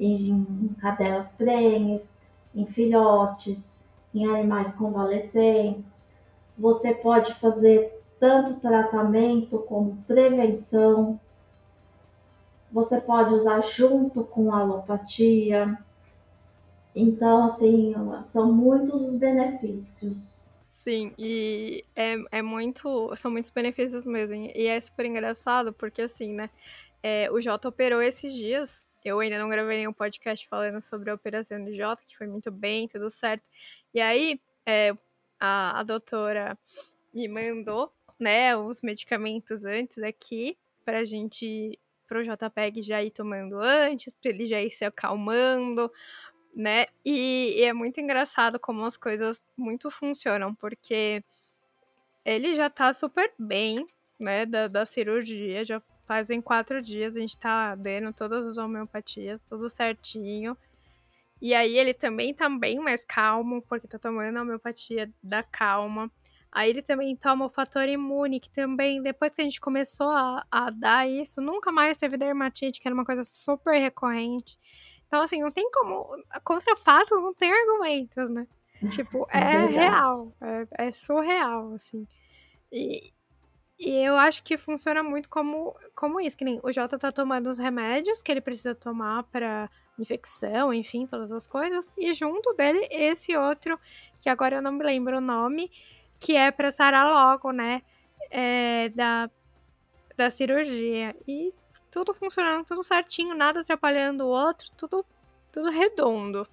em 0.00 0.74
cadelas 0.80 1.28
prenhes, 1.32 2.18
em 2.54 2.66
filhotes, 2.66 3.74
em 4.14 4.26
animais 4.26 4.72
convalescentes. 4.72 6.08
Você 6.58 6.94
pode 6.94 7.34
fazer 7.34 8.02
tanto 8.18 8.58
tratamento 8.60 9.58
como 9.58 10.02
prevenção. 10.06 11.20
Você 12.72 13.00
pode 13.00 13.34
usar 13.34 13.60
junto 13.62 14.24
com 14.24 14.54
a 14.54 14.60
alopatia. 14.60 15.78
Então, 16.94 17.44
assim, 17.44 17.94
são 18.24 18.52
muitos 18.52 19.00
os 19.02 19.16
benefícios. 19.18 20.40
Sim, 20.66 21.12
e 21.18 21.84
é, 21.94 22.16
é 22.30 22.42
muito. 22.42 23.14
São 23.16 23.30
muitos 23.30 23.50
benefícios 23.50 24.06
mesmo. 24.06 24.34
E 24.34 24.66
é 24.66 24.80
super 24.80 25.04
engraçado, 25.04 25.72
porque 25.72 26.02
assim, 26.02 26.32
né? 26.32 26.48
É, 27.02 27.30
o 27.30 27.40
Jota 27.40 27.68
operou 27.68 28.00
esses 28.00 28.32
dias. 28.32 28.86
Eu 29.04 29.20
ainda 29.20 29.38
não 29.38 29.48
gravei 29.48 29.78
nenhum 29.78 29.92
podcast 29.92 30.46
falando 30.48 30.80
sobre 30.80 31.10
a 31.10 31.14
operação 31.14 31.72
Jota, 31.72 32.02
que 32.06 32.16
foi 32.16 32.26
muito 32.26 32.50
bem, 32.50 32.86
tudo 32.88 33.10
certo. 33.10 33.44
E 33.94 34.00
aí, 34.00 34.40
é, 34.66 34.92
a, 35.38 35.80
a 35.80 35.82
doutora 35.82 36.58
me 37.12 37.26
mandou, 37.26 37.92
né, 38.18 38.56
os 38.56 38.82
medicamentos 38.82 39.64
antes 39.64 39.98
aqui, 39.98 40.56
pra 40.84 41.04
gente, 41.04 41.78
pro 42.06 42.22
JPEG 42.22 42.82
já 42.82 43.02
ir 43.02 43.10
tomando 43.10 43.58
antes, 43.58 44.14
pra 44.14 44.30
ele 44.30 44.46
já 44.46 44.60
ir 44.60 44.70
se 44.70 44.84
acalmando, 44.84 45.90
né? 46.54 46.86
E, 47.04 47.54
e, 47.56 47.62
é 47.62 47.72
muito 47.72 48.00
engraçado 48.00 48.58
como 48.58 48.84
as 48.84 48.96
coisas 48.96 49.42
muito 49.56 49.90
funcionam, 49.90 50.54
porque 50.54 51.22
ele 52.24 52.54
já 52.54 52.68
tá 52.68 52.92
super 52.92 53.32
bem, 53.38 53.86
né, 54.18 54.44
da, 54.44 54.68
da 54.68 54.84
cirurgia, 54.84 55.64
já 55.64 55.80
fazem 56.10 56.40
quatro 56.42 56.82
dias, 56.82 57.16
a 57.16 57.20
gente 57.20 57.36
tá 57.36 57.76
dando 57.76 58.12
todas 58.12 58.44
as 58.44 58.56
homeopatias, 58.56 59.40
tudo 59.48 59.70
certinho. 59.70 60.56
E 61.40 61.54
aí 61.54 61.78
ele 61.78 61.94
também 61.94 62.34
tá 62.34 62.48
bem 62.48 62.80
mais 62.80 63.04
calmo, 63.04 63.62
porque 63.62 63.86
tá 63.86 63.96
tomando 63.96 64.36
a 64.36 64.42
homeopatia 64.42 65.08
da 65.22 65.40
calma. 65.44 66.10
Aí 66.50 66.68
ele 66.68 66.82
também 66.82 67.14
toma 67.14 67.46
o 67.46 67.48
fator 67.48 67.88
imune, 67.88 68.40
que 68.40 68.50
também, 68.50 69.00
depois 69.00 69.30
que 69.30 69.40
a 69.40 69.44
gente 69.44 69.60
começou 69.60 70.08
a, 70.08 70.44
a 70.50 70.70
dar 70.70 71.08
isso, 71.08 71.40
nunca 71.40 71.70
mais 71.70 71.96
teve 71.96 72.16
dermatite, 72.16 72.80
que 72.80 72.88
era 72.88 72.94
uma 72.94 73.04
coisa 73.04 73.22
super 73.22 73.78
recorrente. 73.78 74.58
Então, 75.06 75.22
assim, 75.22 75.40
não 75.40 75.52
tem 75.52 75.70
como. 75.70 76.08
Contra 76.42 76.76
fato, 76.76 77.14
não 77.20 77.32
tem 77.32 77.52
argumentos, 77.52 78.28
né? 78.30 78.48
Tipo, 78.90 79.28
é, 79.30 79.38
é 79.38 79.66
real. 79.66 80.32
É, 80.40 80.88
é, 80.88 80.90
surreal, 80.90 81.74
assim. 81.74 82.04
E, 82.72 83.12
e 83.80 83.90
eu 84.04 84.14
acho 84.14 84.42
que 84.42 84.58
funciona 84.58 85.02
muito 85.02 85.26
como, 85.30 85.74
como 85.94 86.20
isso, 86.20 86.36
que 86.36 86.44
nem 86.44 86.60
o 86.62 86.70
Jota 86.70 86.98
tá 86.98 87.10
tomando 87.10 87.48
os 87.48 87.58
remédios 87.58 88.20
que 88.20 88.30
ele 88.30 88.42
precisa 88.42 88.74
tomar 88.74 89.22
para 89.24 89.70
infecção, 89.98 90.72
enfim, 90.74 91.06
todas 91.06 91.32
as 91.32 91.46
coisas. 91.46 91.88
E 91.96 92.12
junto 92.12 92.52
dele, 92.52 92.86
esse 92.90 93.34
outro, 93.34 93.80
que 94.20 94.28
agora 94.28 94.56
eu 94.56 94.62
não 94.62 94.72
me 94.72 94.84
lembro 94.84 95.16
o 95.16 95.20
nome, 95.20 95.70
que 96.18 96.36
é 96.36 96.50
pra 96.50 96.70
sarar 96.70 97.06
logo, 97.06 97.52
né? 97.52 97.80
É, 98.30 98.90
da, 98.90 99.30
da 100.14 100.30
cirurgia. 100.30 101.16
E 101.26 101.50
tudo 101.90 102.12
funcionando, 102.12 102.66
tudo 102.66 102.84
certinho, 102.84 103.34
nada 103.34 103.60
atrapalhando 103.60 104.26
o 104.26 104.28
outro, 104.28 104.70
tudo, 104.76 105.06
tudo 105.52 105.70
redondo. 105.70 106.46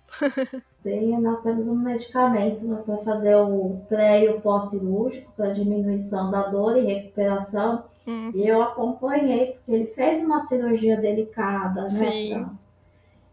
Sim, 0.84 1.20
nós 1.20 1.42
temos 1.42 1.68
um 1.68 1.76
medicamento 1.76 2.66
né, 2.66 2.82
para 2.86 2.98
fazer 2.98 3.36
o 3.36 3.82
pré 3.90 4.24
e 4.24 4.30
o 4.30 4.42
pós-cirúrgico, 4.42 5.32
para 5.36 5.54
diminuição 5.54 6.32
da 6.32 6.44
dor 6.44 6.78
e 6.78 6.86
recuperação. 6.86 7.84
Hum. 8.08 8.32
E 8.34 8.48
eu 8.48 8.62
acompanhei, 8.62 9.54
porque 9.54 9.72
ele 9.72 9.88
fez 9.88 10.24
uma 10.24 10.40
cirurgia 10.48 10.98
delicada, 10.98 11.84
né? 11.84 11.90
Sim. 11.90 12.46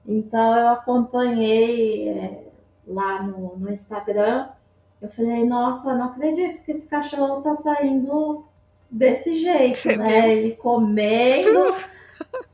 Então 0.07 0.57
eu 0.59 0.69
acompanhei 0.69 2.09
é, 2.09 2.43
lá 2.87 3.23
no, 3.23 3.57
no 3.57 3.73
Instagram. 3.73 4.49
Eu 5.01 5.09
falei, 5.11 5.45
nossa, 5.45 5.95
não 5.95 6.07
acredito 6.07 6.63
que 6.63 6.73
esse 6.73 6.87
cachorro 6.87 7.43
tá 7.43 7.55
saindo 7.57 8.45
desse 8.91 9.37
jeito, 9.37 9.79
Você 9.79 9.97
né? 9.97 10.23
Viu? 10.23 10.31
Ele 10.31 10.53
comendo, 10.57 11.75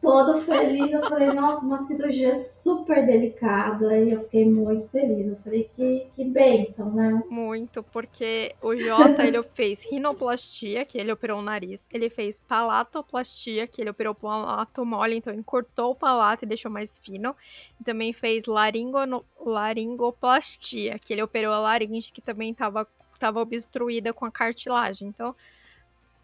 todo 0.01 0.41
feliz. 0.43 0.91
Eu 0.91 1.01
falei, 1.09 1.33
nossa, 1.33 1.65
uma 1.65 1.87
cirurgia 1.87 2.35
super 2.35 3.05
delicada. 3.07 3.97
E 3.99 4.13
eu 4.13 4.23
fiquei 4.25 4.47
muito 4.47 4.89
feliz. 4.89 5.27
Eu 5.27 5.37
falei, 5.45 5.71
que, 5.77 6.07
que 6.15 6.25
bênção, 6.25 6.91
né? 6.93 7.23
Muito, 7.29 7.83
porque 7.83 8.55
o 8.63 8.77
Jota, 8.77 9.25
ele 9.25 9.43
fez 9.55 9.85
rinoplastia, 9.85 10.85
que 10.85 10.99
ele 10.99 11.13
operou 11.13 11.39
o 11.39 11.43
nariz. 11.43 11.89
Ele 11.93 12.09
fez 12.09 12.41
palatoplastia, 12.41 13.67
que 13.67 13.81
ele 13.81 13.91
operou 13.91 14.13
o 14.13 14.17
palato 14.17 14.85
mole, 14.85 15.17
então 15.17 15.33
ele 15.33 15.43
cortou 15.43 15.93
o 15.93 15.95
palato 15.95 16.45
e 16.45 16.49
deixou 16.49 16.71
mais 16.71 16.99
fino. 16.99 17.35
E 17.81 17.85
também 17.85 18.13
fez 18.13 18.47
laringo, 18.47 18.99
laringoplastia, 19.39 20.99
que 20.99 21.13
ele 21.13 21.23
operou 21.23 21.53
a 21.53 21.61
laringe, 21.61 22.13
que 22.13 22.21
também 22.21 22.51
estava 22.53 22.87
tava 23.21 23.41
obstruída 23.41 24.13
com 24.15 24.25
a 24.25 24.31
cartilagem. 24.31 25.07
Então, 25.07 25.37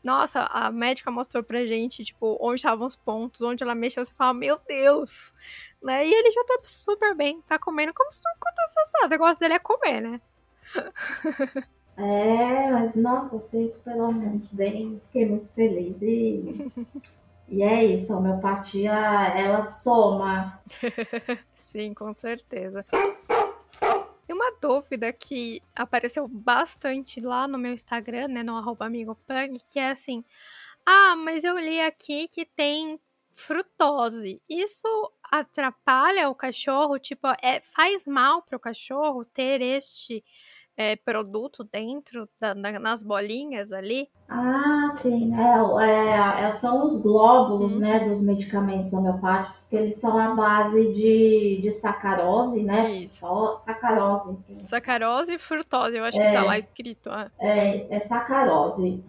nossa, 0.07 0.45
a 0.45 0.71
médica 0.71 1.11
mostrou 1.11 1.43
pra 1.43 1.67
gente, 1.67 2.05
tipo, 2.05 2.39
onde 2.41 2.61
estavam 2.61 2.87
os 2.87 2.95
pontos, 2.95 3.43
onde 3.43 3.65
ela 3.65 3.75
mexeu, 3.75 4.05
você 4.05 4.15
fala, 4.15 4.33
meu 4.33 4.57
Deus, 4.65 5.35
né? 5.83 6.07
E 6.07 6.15
ele 6.15 6.31
já 6.31 6.45
tá 6.45 6.61
super 6.65 7.13
bem, 7.17 7.43
tá 7.43 7.59
comendo 7.59 7.93
como 7.93 8.13
se 8.13 8.23
não 8.25 8.31
acontecesse 8.33 8.93
nada. 8.95 9.07
O 9.07 9.11
negócio 9.11 9.41
dele 9.41 9.55
é 9.55 9.59
comer, 9.59 10.01
né? 10.01 10.21
É, 11.99 12.71
mas 12.71 12.95
nossa, 12.95 13.39
você 13.39 13.73
superou 13.73 14.13
muito 14.13 14.55
bem, 14.55 15.01
fiquei 15.07 15.27
muito 15.27 15.49
feliz. 15.55 15.97
E, 16.03 16.71
e 17.49 17.63
é 17.63 17.85
isso, 17.87 18.13
a 18.13 18.19
homeopatia, 18.19 18.93
ela 18.93 19.65
soma. 19.65 20.61
Sim, 21.57 21.95
com 21.95 22.13
certeza. 22.13 22.85
Uma 24.47 24.61
dúvida 24.61 25.13
que 25.13 25.61
apareceu 25.75 26.29
bastante 26.29 27.21
lá 27.21 27.49
no 27.49 27.59
meu 27.59 27.73
Instagram, 27.73 28.29
né, 28.29 28.43
no 28.45 28.57
amigopang, 28.79 29.59
que 29.69 29.79
é 29.79 29.91
assim, 29.91 30.25
ah, 30.87 31.17
mas 31.17 31.43
eu 31.43 31.59
li 31.59 31.81
aqui 31.81 32.29
que 32.29 32.45
tem 32.45 33.01
frutose. 33.35 34.41
Isso 34.49 34.87
atrapalha 35.25 36.29
o 36.31 36.35
cachorro? 36.35 36.97
Tipo, 36.97 37.27
é, 37.43 37.61
faz 37.61 38.07
mal 38.07 38.41
para 38.43 38.57
o 38.57 38.61
cachorro 38.61 39.25
ter 39.25 39.61
este 39.61 40.25
é, 40.77 40.95
produto 40.95 41.65
dentro 41.65 42.29
da, 42.39 42.53
da, 42.53 42.79
nas 42.79 43.03
bolinhas 43.03 43.73
ali? 43.73 44.09
Ah, 44.29 44.97
sim. 45.01 45.33
É, 45.35 45.85
é, 45.85 46.45
é 46.45 46.53
são 46.53 46.85
os 46.85 47.01
glóbulos 47.01 47.75
uhum. 47.75 47.79
né, 47.79 48.01
dos 48.09 48.21
medicamentos 48.21 48.93
homeopáticos, 48.93 49.67
que 49.67 49.77
eles 49.77 49.97
são 49.97 50.19
a 50.19 50.35
base 50.35 50.93
de, 50.93 51.61
de 51.63 51.73
sacarose, 51.73 52.63
né? 52.63 52.91
Isso. 52.91 53.17
Só 53.19 53.59
sacarose. 53.59 54.37
Sacarose 54.65 55.33
e 55.33 55.39
frutose, 55.39 55.97
eu 55.97 56.05
acho 56.05 56.19
que 56.19 56.33
tá 56.33 56.43
lá 56.43 56.59
escrito. 56.59 57.09
Ah. 57.09 57.31
É, 57.39 57.97
é 57.97 58.01
sacarose. 58.01 59.03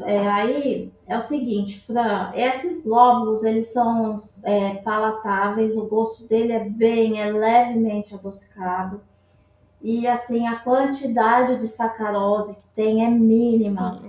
É, 0.00 0.28
aí 0.28 0.92
é 1.06 1.16
o 1.16 1.22
seguinte, 1.22 1.80
Fran, 1.86 2.32
esses 2.34 2.82
glóbulos, 2.82 3.44
eles 3.44 3.72
são 3.72 4.18
é, 4.42 4.74
palatáveis, 4.76 5.76
o 5.76 5.86
gosto 5.86 6.26
dele 6.26 6.52
é 6.52 6.64
bem, 6.64 7.20
é 7.20 7.30
levemente 7.30 8.12
adocicado 8.12 9.00
e 9.82 10.06
assim 10.06 10.46
a 10.46 10.56
quantidade 10.56 11.58
de 11.58 11.66
sacarose 11.68 12.54
que 12.54 12.68
tem 12.74 13.04
é 13.04 13.08
mínima. 13.08 14.00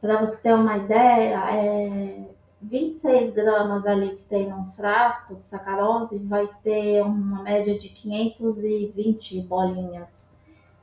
Para 0.00 0.20
você 0.20 0.40
ter 0.42 0.54
uma 0.54 0.76
ideia, 0.76 1.38
é 1.50 2.24
26 2.60 3.32
gramas 3.32 3.86
ali 3.86 4.16
que 4.16 4.24
tem 4.24 4.48
num 4.48 4.66
frasco 4.72 5.36
de 5.36 5.46
sacarose 5.46 6.18
vai 6.18 6.48
ter 6.62 7.02
uma 7.02 7.42
média 7.42 7.78
de 7.78 7.88
520 7.88 9.40
bolinhas. 9.42 10.28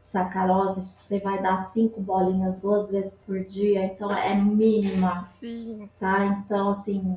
de 0.00 0.06
sacarose. 0.06 0.80
Você 0.80 1.20
vai 1.20 1.40
dar 1.40 1.66
5 1.66 2.00
bolinhas 2.00 2.58
duas 2.58 2.90
vezes 2.90 3.14
por 3.26 3.38
dia, 3.44 3.84
então 3.84 4.10
é 4.12 4.34
mínima. 4.34 5.22
Sim. 5.24 5.88
Tá? 6.00 6.26
Então, 6.26 6.70
assim, 6.70 7.16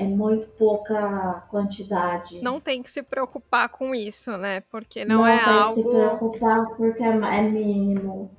é 0.00 0.04
muito 0.04 0.46
pouca 0.56 1.44
quantidade. 1.50 2.40
Não 2.40 2.58
tem 2.58 2.82
que 2.82 2.90
se 2.90 3.02
preocupar 3.02 3.68
com 3.68 3.94
isso, 3.94 4.34
né? 4.38 4.62
Porque 4.70 5.04
não, 5.04 5.18
não 5.18 5.26
é 5.26 5.38
algo. 5.38 5.52
Não 5.52 5.74
tem 5.74 5.74
que 5.74 5.90
se 5.90 5.96
preocupar 5.96 6.66
porque 6.74 7.02
é, 7.02 7.08
é 7.08 7.42
mínimo. 7.42 8.30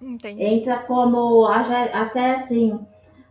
Entendi. 0.00 0.42
Entra 0.42 0.78
como 0.78 1.44
até 1.46 2.36
assim 2.36 2.80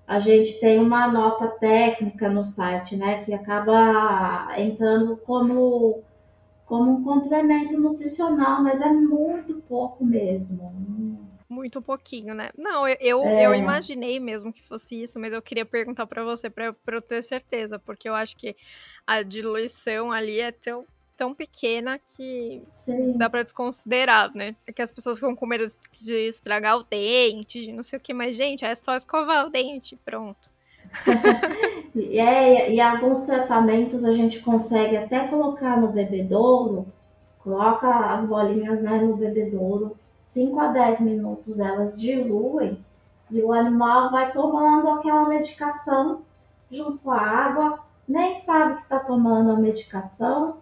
a 0.08 0.20
gente 0.20 0.60
tem 0.60 0.80
uma 0.80 1.08
nota 1.08 1.48
técnica 1.48 2.30
no 2.30 2.46
site, 2.46 2.96
né, 2.96 3.24
que 3.24 3.34
acaba 3.34 4.54
entrando 4.58 5.18
como 5.18 6.04
como 6.66 6.92
um 6.92 7.04
complemento 7.04 7.78
nutricional, 7.78 8.62
mas 8.64 8.80
é 8.80 8.90
muito 8.90 9.56
pouco 9.68 10.06
mesmo 10.06 11.11
muito 11.52 11.82
pouquinho, 11.82 12.34
né? 12.34 12.50
Não, 12.58 12.88
eu, 12.88 12.98
eu, 13.02 13.26
é. 13.26 13.46
eu, 13.46 13.54
imaginei 13.54 14.20
mesmo 14.20 14.54
que 14.54 14.64
fosse 14.64 15.04
isso, 15.04 15.20
mas 15.20 15.34
eu 15.34 15.42
queria 15.42 15.66
perguntar 15.66 16.08
para 16.08 16.24
você 16.24 16.50
para 16.50 16.74
eu 16.88 17.02
ter 17.02 17.22
certeza, 17.24 17.78
porque 17.78 18.08
eu 18.08 18.16
acho 18.16 18.38
que 18.38 18.56
a 19.06 19.22
diluição 19.22 20.12
ali 20.12 20.40
é 20.40 20.52
tão, 20.52 20.86
tão 21.18 21.36
pequena 21.36 22.00
que 22.00 22.64
Sim. 22.86 23.18
dá 23.18 23.30
para 23.30 23.44
desconsiderar, 23.44 24.32
né? 24.34 24.56
É 24.66 24.72
que 24.72 24.82
as 24.82 24.92
pessoas 24.92 25.18
ficam 25.18 25.36
com 25.36 25.46
medo 25.46 25.70
de 26.00 26.30
estragar 26.30 26.78
o 26.78 26.84
dente, 26.84 27.62
de 27.62 27.74
não 27.74 27.84
sei 27.84 28.00
o 28.00 28.02
que, 28.02 28.14
mas 28.14 28.36
gente, 28.36 28.64
é 28.64 28.74
só 28.74 28.96
escovar 28.96 29.46
o 29.46 29.50
dente, 29.50 29.98
pronto. 30.06 30.50
e, 31.94 32.18
é, 32.18 32.74
e 32.74 32.80
alguns 32.80 33.24
tratamentos 33.24 34.04
a 34.06 34.14
gente 34.14 34.40
consegue 34.40 34.96
até 34.96 35.28
colocar 35.28 35.80
no 35.80 35.90
bebedouro, 35.90 36.88
coloca 37.40 37.88
as 37.88 38.26
bolinhas 38.26 38.82
né, 38.82 39.00
no 39.00 39.16
bebedouro 39.16 39.98
5 40.34 40.60
a 40.60 40.68
10 40.68 41.00
minutos 41.02 41.60
elas 41.60 42.00
diluem 42.00 42.84
E 43.30 43.42
o 43.42 43.54
animal 43.54 44.12
vai 44.12 44.32
tomando 44.32 44.90
aquela 44.90 45.28
medicação 45.28 46.24
junto 46.70 46.98
com 47.00 47.12
a 47.12 47.20
água, 47.20 47.80
nem 48.08 48.40
sabe 48.42 48.76
que 48.76 48.82
está 48.84 49.00
tomando 49.00 49.52
a 49.52 49.56
medicação 49.56 50.58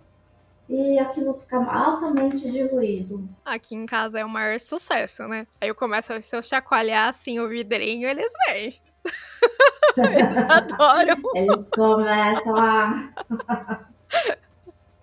e 0.67 0.99
aquilo 0.99 1.33
fica 1.33 1.57
altamente 1.57 2.49
diluído. 2.51 3.27
Aqui 3.43 3.75
em 3.75 3.85
casa 3.87 4.19
é 4.19 4.25
o 4.25 4.29
maior 4.29 4.59
sucesso, 4.59 5.27
né? 5.27 5.47
Aí 5.59 5.67
eu 5.67 5.75
começo 5.75 6.13
a 6.13 6.21
se 6.21 6.35
eu 6.35 6.43
chacoalhar 6.43 7.09
assim 7.09 7.39
o 7.39 7.49
vidrinho, 7.49 8.07
eles 8.07 8.31
vêm. 8.47 8.79
eles 9.97 10.37
adoram. 10.37 11.17
Eles 11.33 11.69
começam 11.69 12.55
a. 12.55 13.09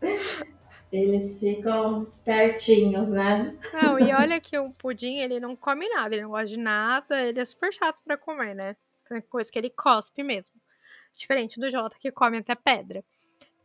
Eles 0.92 1.38
ficam 1.38 2.04
espertinhos, 2.04 3.08
né? 3.08 3.56
Não, 3.72 3.98
e 3.98 4.12
olha 4.12 4.40
que 4.40 4.56
o 4.56 4.70
pudim, 4.72 5.18
ele 5.18 5.40
não 5.40 5.56
come 5.56 5.88
nada, 5.88 6.14
ele 6.14 6.22
não 6.22 6.30
gosta 6.30 6.46
de 6.46 6.58
nada, 6.58 7.22
ele 7.22 7.40
é 7.40 7.44
super 7.44 7.72
chato 7.72 8.00
pra 8.04 8.16
comer, 8.16 8.54
né? 8.54 8.76
Tem 9.08 9.20
coisa 9.20 9.50
que 9.50 9.58
ele 9.58 9.70
cospe 9.70 10.22
mesmo. 10.22 10.54
Diferente 11.14 11.58
do 11.58 11.70
Jota, 11.70 11.96
que 11.98 12.12
come 12.12 12.38
até 12.38 12.54
pedra. 12.54 13.04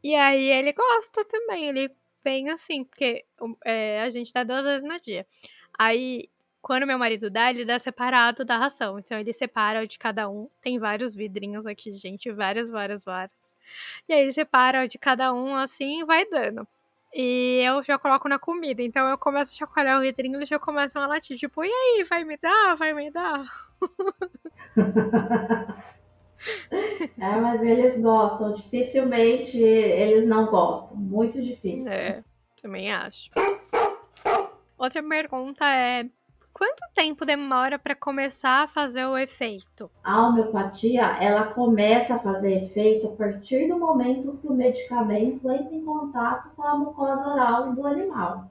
E 0.04 0.16
aí 0.16 0.50
ele 0.51 0.74
gosta 0.74 1.24
também, 1.25 1.68
ele 1.68 1.92
vem 2.24 2.50
assim, 2.50 2.84
porque 2.84 3.25
é, 3.63 4.01
a 4.01 4.10
gente 4.10 4.34
dá 4.34 4.44
duas 4.44 4.63
vezes 4.63 4.84
no 4.84 5.00
dia. 5.00 5.25
Aí, 5.78 6.30
quando 6.62 6.88
meu 6.88 6.98
marido 6.98 7.30
dá, 7.30 7.50
ele 7.50 7.66
dá 7.66 7.78
separado 7.80 8.46
da 8.46 8.58
ração. 8.58 9.00
Então 9.00 9.20
ele 9.20 9.34
separa 9.34 9.86
de 9.86 9.98
cada 9.98 10.30
um. 10.30 10.50
Tem 10.62 10.80
vários 10.80 11.13
vidrinhos 11.13 11.66
aqui, 11.66 11.94
gente, 11.94 12.32
várias, 12.32 12.70
várias, 12.70 13.04
várias. 13.04 13.32
E 14.08 14.13
aí 14.13 14.22
ele 14.22 14.32
separa 14.32 14.88
de 14.88 14.98
cada 14.98 15.34
um 15.34 15.56
assim 15.56 16.01
e 16.01 16.06
vai 16.06 16.25
dando. 16.25 16.68
E 17.13 17.62
eu 17.63 17.84
já 17.84 18.00
coloco 18.00 18.30
na 18.30 18.39
comida. 18.39 18.82
Então 18.82 19.08
eu 19.08 19.18
começo 19.18 19.53
a 19.53 19.58
chacoalhar 19.58 20.00
o 20.00 20.01
vidrinho 20.01 20.36
e 20.36 20.38
eles 20.38 20.50
já 20.50 20.60
começam 20.60 21.01
a 21.01 21.08
latir. 21.08 21.38
Tipo, 21.38 21.63
e 21.63 21.70
aí, 21.70 22.03
vai 22.03 22.24
me 22.24 22.38
dar? 22.38 22.75
Vai 22.75 22.94
me 22.94 23.12
dar? 23.12 23.44
É, 27.20 27.36
mas 27.36 27.62
eles 27.62 28.01
gostam. 28.01 28.53
Dificilmente 28.53 29.60
eles 29.60 30.25
não 30.25 30.48
gostam. 30.48 30.98
Muito 30.98 31.39
difícil. 31.39 31.88
É, 31.88 32.24
também 32.60 32.91
acho. 32.91 33.30
Outra 34.77 35.03
pergunta 35.03 35.65
é: 35.65 36.06
quanto 36.53 36.81
tempo 36.93 37.25
demora 37.25 37.79
para 37.79 37.96
começar 37.96 38.63
a 38.63 38.67
fazer 38.67 39.05
o 39.05 39.17
efeito? 39.17 39.89
A 40.03 40.27
homeopatia, 40.27 41.17
ela 41.20 41.46
começa 41.46 42.15
a 42.15 42.20
fazer 42.20 42.65
efeito 42.65 43.08
a 43.08 43.12
partir 43.12 43.67
do 43.67 43.77
momento 43.77 44.38
que 44.41 44.48
o 44.48 44.53
medicamento 44.53 45.51
entra 45.51 45.75
em 45.75 45.84
contato 45.84 46.50
com 46.55 46.63
a 46.63 46.77
mucosa 46.77 47.27
oral 47.27 47.74
do 47.74 47.86
animal. 47.86 48.50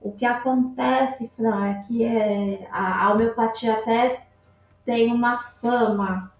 O 0.00 0.12
que 0.12 0.24
acontece, 0.24 1.30
Fran, 1.36 1.66
é 1.66 1.84
que 1.86 2.04
é, 2.04 2.68
a, 2.70 3.06
a 3.06 3.12
homeopatia 3.12 3.74
até 3.74 4.26
tem 4.84 5.12
uma 5.12 5.38
fama 5.60 6.32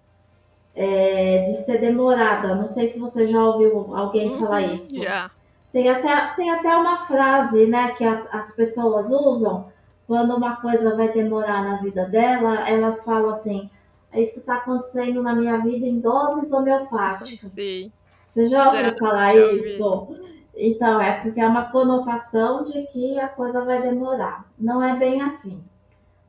é, 0.74 1.46
de 1.48 1.64
ser 1.64 1.78
demorada. 1.78 2.54
Não 2.54 2.68
sei 2.68 2.88
se 2.88 2.98
você 2.98 3.26
já 3.26 3.44
ouviu 3.44 3.94
alguém 3.94 4.30
uhum, 4.30 4.40
falar 4.40 4.62
isso. 4.62 5.02
Já. 5.02 5.30
Tem 5.72 5.88
até, 5.88 6.34
tem 6.34 6.50
até 6.50 6.74
uma 6.76 7.06
frase 7.06 7.66
né, 7.66 7.92
que 7.92 8.04
a, 8.04 8.26
as 8.32 8.52
pessoas 8.52 9.10
usam 9.10 9.70
quando 10.08 10.34
uma 10.34 10.56
coisa 10.56 10.96
vai 10.96 11.12
demorar 11.12 11.62
na 11.62 11.76
vida 11.76 12.06
dela, 12.06 12.66
elas 12.66 13.04
falam 13.04 13.28
assim: 13.28 13.70
Isso 14.14 14.40
está 14.40 14.56
acontecendo 14.56 15.22
na 15.22 15.34
minha 15.34 15.58
vida 15.58 15.86
em 15.86 16.00
doses 16.00 16.50
homeopáticas. 16.50 17.52
Sim. 17.52 17.92
Você 18.26 18.48
já 18.48 18.70
ouviu 18.70 18.96
falar 18.96 19.34
já 19.34 19.52
isso? 19.52 20.08
Então, 20.56 21.00
é 21.00 21.20
porque 21.20 21.38
é 21.38 21.46
uma 21.46 21.70
conotação 21.70 22.64
de 22.64 22.86
que 22.86 23.20
a 23.20 23.28
coisa 23.28 23.64
vai 23.64 23.82
demorar. 23.82 24.44
Não 24.58 24.82
é 24.82 24.96
bem 24.96 25.20
assim. 25.20 25.62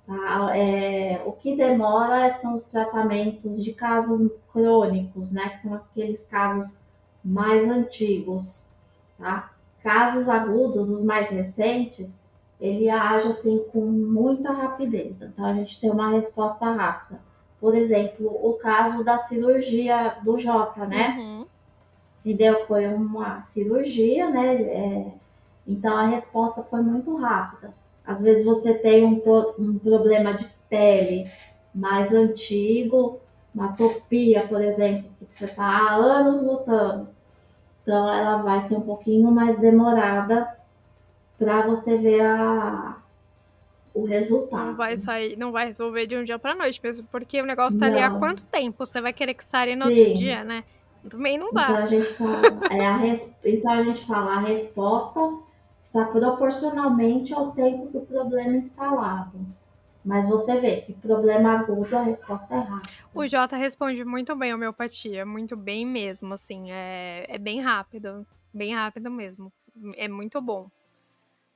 Tá? 0.06 0.58
É, 0.58 1.22
o 1.26 1.32
que 1.32 1.56
demora 1.56 2.36
são 2.36 2.58
os 2.58 2.66
tratamentos 2.66 3.64
de 3.64 3.74
casos 3.74 4.30
crônicos, 4.52 5.32
né? 5.32 5.50
Que 5.50 5.62
são 5.62 5.74
aqueles 5.74 6.26
casos 6.26 6.78
mais 7.24 7.70
antigos, 7.70 8.66
tá? 9.18 9.52
Casos 9.82 10.28
agudos, 10.28 10.90
os 10.90 11.04
mais 11.04 11.30
recentes, 11.30 12.10
ele 12.60 12.90
age 12.90 13.30
assim 13.30 13.64
com 13.72 13.82
muita 13.86 14.52
rapidez. 14.52 15.22
Então 15.22 15.46
a 15.46 15.54
gente 15.54 15.80
tem 15.80 15.90
uma 15.90 16.12
resposta 16.12 16.66
rápida. 16.66 17.20
Por 17.60 17.76
exemplo, 17.76 18.28
o 18.28 18.54
caso 18.54 19.04
da 19.04 19.18
cirurgia 19.20 20.18
do 20.24 20.40
Jota, 20.40 20.86
né? 20.86 21.18
Uhum. 21.20 21.46
Entendeu? 22.26 22.66
Foi 22.66 22.86
uma 22.88 23.42
cirurgia, 23.42 24.30
né? 24.30 24.56
É, 24.62 25.12
então 25.66 25.96
a 25.96 26.08
resposta 26.08 26.62
foi 26.64 26.82
muito 26.82 27.16
rápida. 27.16 27.74
Às 28.06 28.22
vezes 28.22 28.44
você 28.44 28.74
tem 28.74 29.06
um, 29.06 29.22
um 29.58 29.78
problema 29.78 30.34
de 30.34 30.48
pele 30.70 31.30
mais 31.74 32.12
antigo, 32.12 33.20
uma 33.54 33.70
atopia, 33.70 34.48
por 34.48 34.62
exemplo, 34.62 35.10
que 35.20 35.34
você 35.34 35.46
está 35.46 35.64
há 35.64 35.96
anos 35.96 36.42
lutando. 36.44 37.10
Então 37.84 38.14
ela 38.14 38.38
vai 38.38 38.62
ser 38.62 38.76
um 38.76 38.82
pouquinho 38.82 39.32
mais 39.32 39.58
demorada 39.60 40.59
para 41.40 41.66
você 41.66 41.98
ver 41.98 42.22
a, 42.22 42.98
o 43.94 44.06
resultado. 44.06 44.68
Não 44.68 44.76
vai 44.76 44.98
sair, 44.98 45.38
não 45.38 45.52
vai 45.52 45.68
resolver 45.68 46.06
de 46.06 46.18
um 46.18 46.24
dia 46.24 46.38
para 46.38 46.54
noite 46.54 46.80
mesmo, 46.84 47.08
porque 47.10 47.42
o 47.42 47.46
negócio 47.46 47.80
tá 47.80 47.88
não. 47.88 47.94
ali 47.94 48.04
há 48.04 48.12
quanto 48.12 48.46
tempo? 48.46 48.86
Você 48.86 49.02
vai 49.02 49.14
querer 49.14 49.34
que 49.34 49.44
saia 49.44 49.76
no 49.76 49.86
Sim. 49.86 50.00
outro 50.00 50.14
dia, 50.16 50.44
né? 50.44 50.64
Também 51.10 51.38
não 51.38 51.52
dá. 51.52 51.64
Então 51.64 51.84
a 51.84 51.88
gente 51.88 52.14
fala, 52.14 52.60
é 52.70 52.86
a 52.86 52.98
res... 52.98 53.34
então 53.44 53.72
a 53.72 53.84
gente 53.84 54.06
fala 54.06 54.34
a 54.34 54.40
resposta 54.42 55.20
está 55.90 56.06
proporcionalmente 56.06 57.34
ao 57.34 57.52
tempo 57.52 57.88
do 57.88 58.02
problema 58.02 58.58
instalado. 58.58 59.40
Mas 60.06 60.28
você 60.30 60.60
vê 60.60 60.82
que 60.82 60.94
problema 60.94 61.60
agudo, 61.60 61.98
a 61.98 62.04
resposta 62.04 62.54
é 62.54 62.60
rápida. 62.60 62.94
O 63.14 63.28
Jota 63.28 63.58
responde 63.58 64.06
muito 64.06 64.36
bem 64.36 64.52
a 64.52 64.56
homeopatia, 64.56 65.26
muito 65.26 65.58
bem 65.58 65.86
mesmo, 65.86 66.34
assim, 66.34 66.72
é, 66.72 67.26
é 67.28 67.38
bem 67.38 67.60
rápido, 67.60 68.26
bem 68.54 68.74
rápido 68.74 69.12
mesmo, 69.12 69.52
é 69.98 70.08
muito 70.08 70.40
bom. 70.42 70.70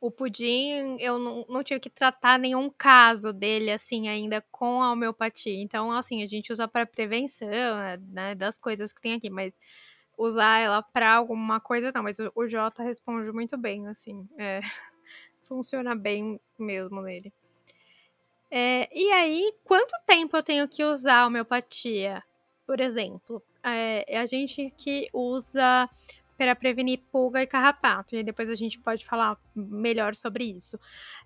O 0.03 0.11
pudim, 0.11 0.97
eu 0.99 1.17
não, 1.17 1.45
não 1.47 1.63
tive 1.63 1.79
que 1.79 1.89
tratar 1.89 2.37
nenhum 2.37 2.69
caso 2.69 3.31
dele, 3.31 3.71
assim, 3.71 4.09
ainda 4.09 4.41
com 4.51 4.83
a 4.83 4.91
homeopatia. 4.91 5.57
Então, 5.61 5.93
assim, 5.93 6.21
a 6.21 6.27
gente 6.27 6.51
usa 6.51 6.67
para 6.67 6.85
prevenção, 6.85 7.47
né, 8.11 8.35
das 8.35 8.57
coisas 8.57 8.91
que 8.91 8.99
tem 8.99 9.13
aqui, 9.13 9.29
mas 9.29 9.57
usar 10.17 10.59
ela 10.59 10.83
para 10.83 11.09
alguma 11.13 11.61
coisa, 11.61 11.89
não, 11.95 12.03
mas 12.03 12.19
o, 12.19 12.29
o 12.35 12.45
Jota 12.49 12.83
responde 12.83 13.31
muito 13.31 13.57
bem, 13.57 13.87
assim, 13.87 14.27
é, 14.37 14.59
funciona 15.47 15.95
bem 15.95 16.37
mesmo 16.59 17.01
nele. 17.01 17.31
É, 18.51 18.89
e 18.93 19.09
aí, 19.09 19.53
quanto 19.63 19.93
tempo 20.05 20.35
eu 20.35 20.43
tenho 20.43 20.67
que 20.67 20.83
usar 20.83 21.19
a 21.19 21.27
homeopatia? 21.27 22.21
Por 22.67 22.81
exemplo, 22.81 23.41
é, 23.63 24.17
a 24.17 24.25
gente 24.25 24.69
que 24.77 25.07
usa 25.13 25.89
para 26.43 26.55
prevenir 26.55 26.99
pulga 27.11 27.41
e 27.41 27.47
carrapato, 27.47 28.15
e 28.15 28.23
depois 28.23 28.49
a 28.49 28.55
gente 28.55 28.77
pode 28.77 29.05
falar 29.05 29.37
melhor 29.55 30.13
sobre 30.13 30.43
isso. 30.43 30.77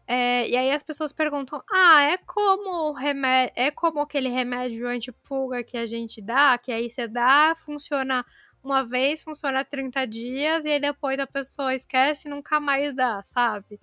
É, 0.07 0.47
e 0.47 0.55
aí 0.55 0.69
as 0.71 0.83
pessoas 0.83 1.11
perguntam: 1.11 1.61
ah, 1.71 2.03
é 2.03 2.17
como 2.17 2.91
remédio, 2.93 3.53
é 3.55 3.71
como 3.71 3.99
aquele 3.99 4.29
remédio 4.29 4.87
antipulga 4.87 5.63
que 5.63 5.75
a 5.75 5.87
gente 5.87 6.21
dá, 6.21 6.57
que 6.57 6.71
aí 6.71 6.89
você 6.89 7.07
dá, 7.07 7.55
funciona 7.65 8.23
uma 8.63 8.83
vez, 8.83 9.23
funciona 9.23 9.65
30 9.65 10.05
dias, 10.05 10.65
e 10.65 10.69
aí 10.69 10.79
depois 10.79 11.19
a 11.19 11.25
pessoa 11.25 11.73
esquece 11.73 12.27
e 12.27 12.31
nunca 12.31 12.59
mais 12.59 12.95
dá, 12.95 13.23
sabe? 13.33 13.79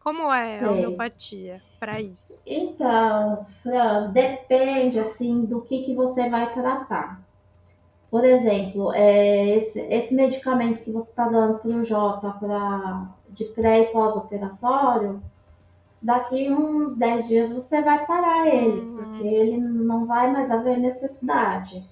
Como 0.00 0.32
é 0.32 0.58
Sei. 0.58 0.66
a 0.66 0.70
homeopatia 0.72 1.62
para 1.78 2.00
isso? 2.00 2.40
Então, 2.44 3.46
Fran, 3.62 4.10
depende 4.10 4.98
assim 4.98 5.44
do 5.44 5.62
que, 5.62 5.84
que 5.84 5.94
você 5.94 6.28
vai 6.28 6.52
tratar. 6.52 7.22
Por 8.12 8.24
exemplo, 8.24 8.92
é, 8.92 9.56
esse, 9.56 9.80
esse 9.80 10.14
medicamento 10.14 10.82
que 10.82 10.92
você 10.92 11.10
está 11.10 11.28
dando 11.28 11.58
para 11.58 11.70
o 11.70 11.82
Jota 11.82 12.30
pra, 12.30 13.08
de 13.30 13.46
pré 13.46 13.80
e 13.80 13.86
pós-operatório, 13.86 15.20
daqui 16.00 16.48
uns 16.52 16.96
10 16.96 17.26
dias 17.26 17.52
você 17.52 17.82
vai 17.82 18.06
parar 18.06 18.46
ele, 18.46 18.80
uhum. 18.82 18.96
porque 18.96 19.26
ele 19.26 19.56
não 19.56 20.06
vai 20.06 20.30
mais 20.30 20.50
haver 20.50 20.78
necessidade 20.78 21.84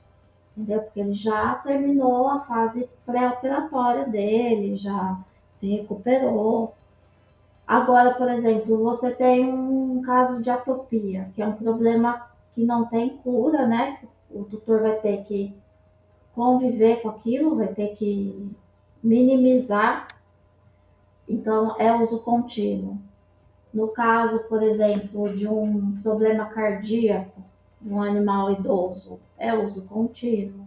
entendeu? 0.61 0.83
Porque 0.83 1.01
ele 1.01 1.15
já 1.15 1.55
terminou 1.57 2.29
a 2.29 2.41
fase 2.41 2.89
pré-operatória 3.07 4.07
dele, 4.07 4.77
já 4.77 5.19
se 5.53 5.69
recuperou. 5.69 6.75
Agora, 7.67 8.15
por 8.15 8.29
exemplo, 8.29 8.83
você 8.83 9.11
tem 9.11 9.51
um 9.51 10.03
caso 10.03 10.43
de 10.43 10.51
atopia, 10.51 11.31
que 11.35 11.43
é 11.43 11.47
um 11.47 11.53
problema 11.53 12.27
que 12.55 12.65
não 12.65 12.85
tem 12.85 13.17
cura, 13.19 13.67
né? 13.67 13.99
O 14.31 14.45
tutor 14.45 14.83
vai 14.83 14.97
ter 14.97 15.25
que 15.25 15.55
conviver 16.41 17.03
com 17.03 17.11
aquilo, 17.11 17.55
vai 17.55 17.69
ter 17.69 17.89
que 17.97 18.51
minimizar. 19.03 20.09
Então, 21.29 21.77
é 21.79 21.93
uso 21.95 22.21
contínuo. 22.21 22.97
No 23.75 23.89
caso, 23.89 24.39
por 24.45 24.63
exemplo, 24.63 25.37
de 25.37 25.47
um 25.47 26.01
problema 26.03 26.47
cardíaco, 26.47 27.43
um 27.85 28.03
animal 28.03 28.53
idoso 28.53 29.21
é 29.37 29.53
uso 29.55 29.83
contínuo, 29.83 30.67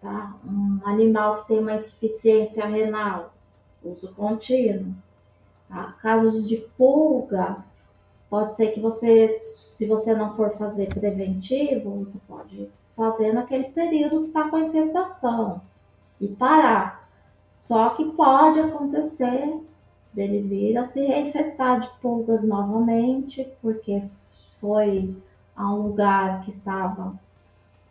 tá? 0.00 0.34
Um 0.42 0.80
animal 0.86 1.42
que 1.42 1.48
tem 1.48 1.58
uma 1.58 1.74
insuficiência 1.74 2.64
renal, 2.64 3.34
uso 3.84 4.14
contínuo. 4.14 4.94
Tá? 5.68 5.94
Casos 6.00 6.48
de 6.48 6.56
pulga, 6.78 7.58
pode 8.30 8.56
ser 8.56 8.68
que 8.68 8.80
você 8.80 9.28
se 9.28 9.84
você 9.84 10.14
não 10.14 10.34
for 10.34 10.56
fazer 10.56 10.88
preventivo, 10.88 11.90
você 11.90 12.18
pode 12.26 12.70
fazer 12.96 13.32
naquele 13.32 13.64
período 13.64 14.22
que 14.22 14.28
está 14.28 14.48
com 14.48 14.56
a 14.56 14.60
infestação 14.60 15.60
e 16.20 16.28
parar. 16.28 17.08
Só 17.50 17.90
que 17.90 18.04
pode 18.12 18.60
acontecer 18.60 19.60
dele 20.12 20.42
vir 20.42 20.76
a 20.76 20.86
se 20.86 21.00
reinfestar 21.00 21.80
de 21.80 21.88
pulgas 22.00 22.44
novamente, 22.44 23.48
porque 23.60 24.02
foi 24.60 25.14
a 25.56 25.72
um 25.72 25.88
lugar 25.88 26.44
que 26.44 26.50
estava 26.50 27.18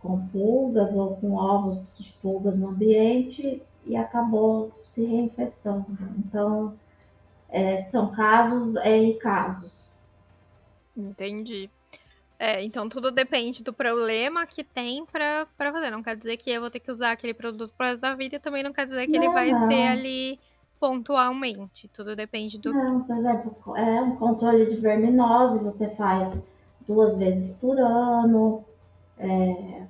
com 0.01 0.27
pulgas 0.27 0.93
ou 0.95 1.15
com 1.15 1.33
ovos 1.33 1.95
de 1.97 2.11
pulgas 2.21 2.57
no 2.57 2.69
ambiente 2.69 3.61
e 3.85 3.95
acabou 3.95 4.71
se 4.85 5.05
reinfestando. 5.05 5.85
Então, 6.17 6.73
é, 7.49 7.81
são 7.83 8.11
casos 8.11 8.75
é, 8.77 8.97
e 8.97 9.13
casos. 9.15 9.93
Entendi. 10.95 11.69
É, 12.45 12.61
então 12.61 12.89
tudo 12.89 13.09
depende 13.09 13.63
do 13.63 13.71
problema 13.71 14.45
que 14.45 14.65
tem 14.65 15.05
pra, 15.05 15.47
pra 15.57 15.71
fazer. 15.71 15.89
Não 15.89 16.03
quer 16.03 16.17
dizer 16.17 16.35
que 16.35 16.51
eu 16.51 16.59
vou 16.59 16.69
ter 16.69 16.81
que 16.81 16.91
usar 16.91 17.13
aquele 17.13 17.33
produto 17.33 17.73
pro 17.77 17.87
resto 17.87 18.01
da 18.01 18.13
vida 18.15 18.35
e 18.35 18.39
também 18.39 18.61
não 18.61 18.73
quer 18.73 18.83
dizer 18.83 19.07
que 19.07 19.17
não, 19.17 19.23
ele 19.23 19.33
vai 19.33 19.51
não. 19.51 19.69
ser 19.69 19.87
ali 19.87 20.39
pontualmente. 20.77 21.87
Tudo 21.87 22.17
depende 22.17 22.59
do. 22.59 22.73
Não, 22.73 23.01
por 23.01 23.15
exemplo, 23.15 23.77
é 23.77 24.01
um 24.01 24.17
controle 24.17 24.65
de 24.65 24.75
verminose, 24.75 25.57
você 25.59 25.91
faz 25.91 26.43
duas 26.85 27.17
vezes 27.17 27.55
por 27.55 27.79
ano. 27.79 28.65
É, 29.17 29.83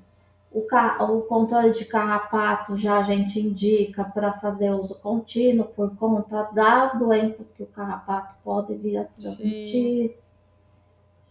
o, 0.52 0.60
o 0.60 1.22
controle 1.24 1.72
de 1.72 1.86
carrapato 1.86 2.78
já 2.78 3.00
a 3.00 3.04
gente 3.04 3.40
indica 3.40 4.04
para 4.04 4.32
fazer 4.34 4.70
uso 4.70 5.02
contínuo 5.02 5.66
por 5.66 5.96
conta 5.96 6.44
das 6.54 7.00
doenças 7.00 7.50
que 7.50 7.64
o 7.64 7.66
carrapato 7.66 8.36
pode 8.44 8.76
vir 8.76 8.98
a 8.98 9.06
transmitir. 9.06 10.12
Sim 10.12 10.23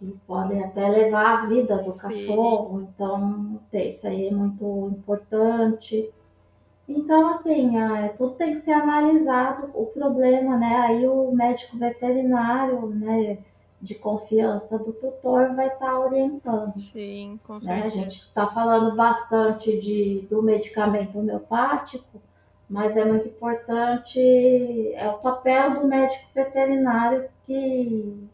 que 0.02 0.18
podem 0.26 0.64
até 0.64 0.88
levar 0.88 1.44
a 1.44 1.46
vida 1.46 1.76
do 1.76 1.84
Sim. 1.84 2.00
cachorro, 2.00 2.80
então 2.82 3.60
isso 3.72 4.06
aí 4.06 4.26
é 4.26 4.30
muito 4.32 4.90
importante. 4.90 6.10
Então, 6.88 7.28
assim, 7.28 7.78
é, 7.78 8.08
tudo 8.08 8.34
tem 8.34 8.54
que 8.54 8.60
ser 8.60 8.72
analisado, 8.72 9.70
o 9.74 9.86
problema, 9.86 10.56
né? 10.56 10.76
Aí 10.88 11.06
o 11.06 11.30
médico 11.30 11.78
veterinário, 11.78 12.86
né, 12.88 13.38
de 13.80 13.94
confiança 13.94 14.76
do 14.76 14.92
tutor 14.92 15.54
vai 15.54 15.68
estar 15.68 15.86
tá 15.86 16.00
orientando. 16.00 16.76
Sim, 16.76 17.38
com 17.44 17.60
certeza. 17.60 17.80
Né? 17.80 17.86
A 17.86 17.90
gente 17.90 18.16
está 18.16 18.48
falando 18.48 18.96
bastante 18.96 19.80
de, 19.80 20.26
do 20.28 20.42
medicamento 20.42 21.16
homeopático, 21.18 22.20
mas 22.68 22.96
é 22.96 23.04
muito 23.04 23.28
importante, 23.28 24.18
é 24.94 25.08
o 25.08 25.18
papel 25.18 25.80
do 25.80 25.86
médico 25.86 26.24
veterinário 26.34 27.28
que 27.46 28.28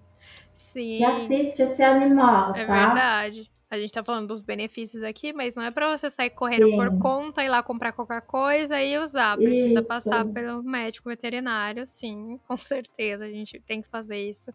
Sim. 0.58 0.98
que 0.98 1.04
assiste 1.04 1.62
esse 1.62 1.82
animal, 1.84 2.50
é 2.56 2.66
tá? 2.66 2.86
verdade. 2.86 3.48
A 3.70 3.78
gente 3.78 3.92
tá 3.92 4.02
falando 4.02 4.26
dos 4.26 4.42
benefícios 4.42 5.04
aqui, 5.04 5.32
mas 5.32 5.54
não 5.54 5.62
é 5.62 5.70
para 5.70 5.96
você 5.96 6.10
sair 6.10 6.30
correndo 6.30 6.68
Sim. 6.68 6.76
por 6.76 6.98
conta, 6.98 7.44
ir 7.44 7.48
lá 7.48 7.62
comprar 7.62 7.92
qualquer 7.92 8.22
coisa 8.22 8.82
e 8.82 8.98
usar. 8.98 9.36
Precisa 9.36 9.78
isso. 9.78 9.88
passar 9.88 10.26
pelo 10.26 10.62
médico 10.64 11.08
veterinário, 11.08 11.86
sim, 11.86 12.40
com 12.48 12.56
certeza. 12.56 13.24
A 13.24 13.30
gente 13.30 13.60
tem 13.60 13.80
que 13.80 13.88
fazer 13.88 14.18
isso. 14.18 14.52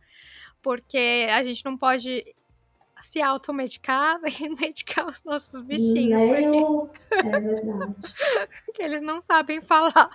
Porque 0.62 1.28
a 1.32 1.42
gente 1.42 1.64
não 1.64 1.78
pode 1.78 2.36
se 3.02 3.22
automedicar 3.22 4.20
e 4.28 4.50
medicar 4.50 5.08
os 5.08 5.24
nossos 5.24 5.62
bichinhos. 5.62 6.20
Porque... 6.20 7.16
É 7.16 7.40
verdade. 7.40 7.96
porque 8.66 8.82
eles 8.82 9.02
não 9.02 9.22
sabem 9.22 9.62
falar. 9.62 10.10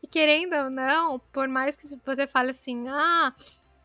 e 0.00 0.06
querendo 0.06 0.54
ou 0.54 0.70
não, 0.70 1.18
por 1.32 1.48
mais 1.48 1.74
que 1.74 1.88
você 2.04 2.28
fale 2.28 2.52
assim, 2.52 2.88
ah 2.88 3.34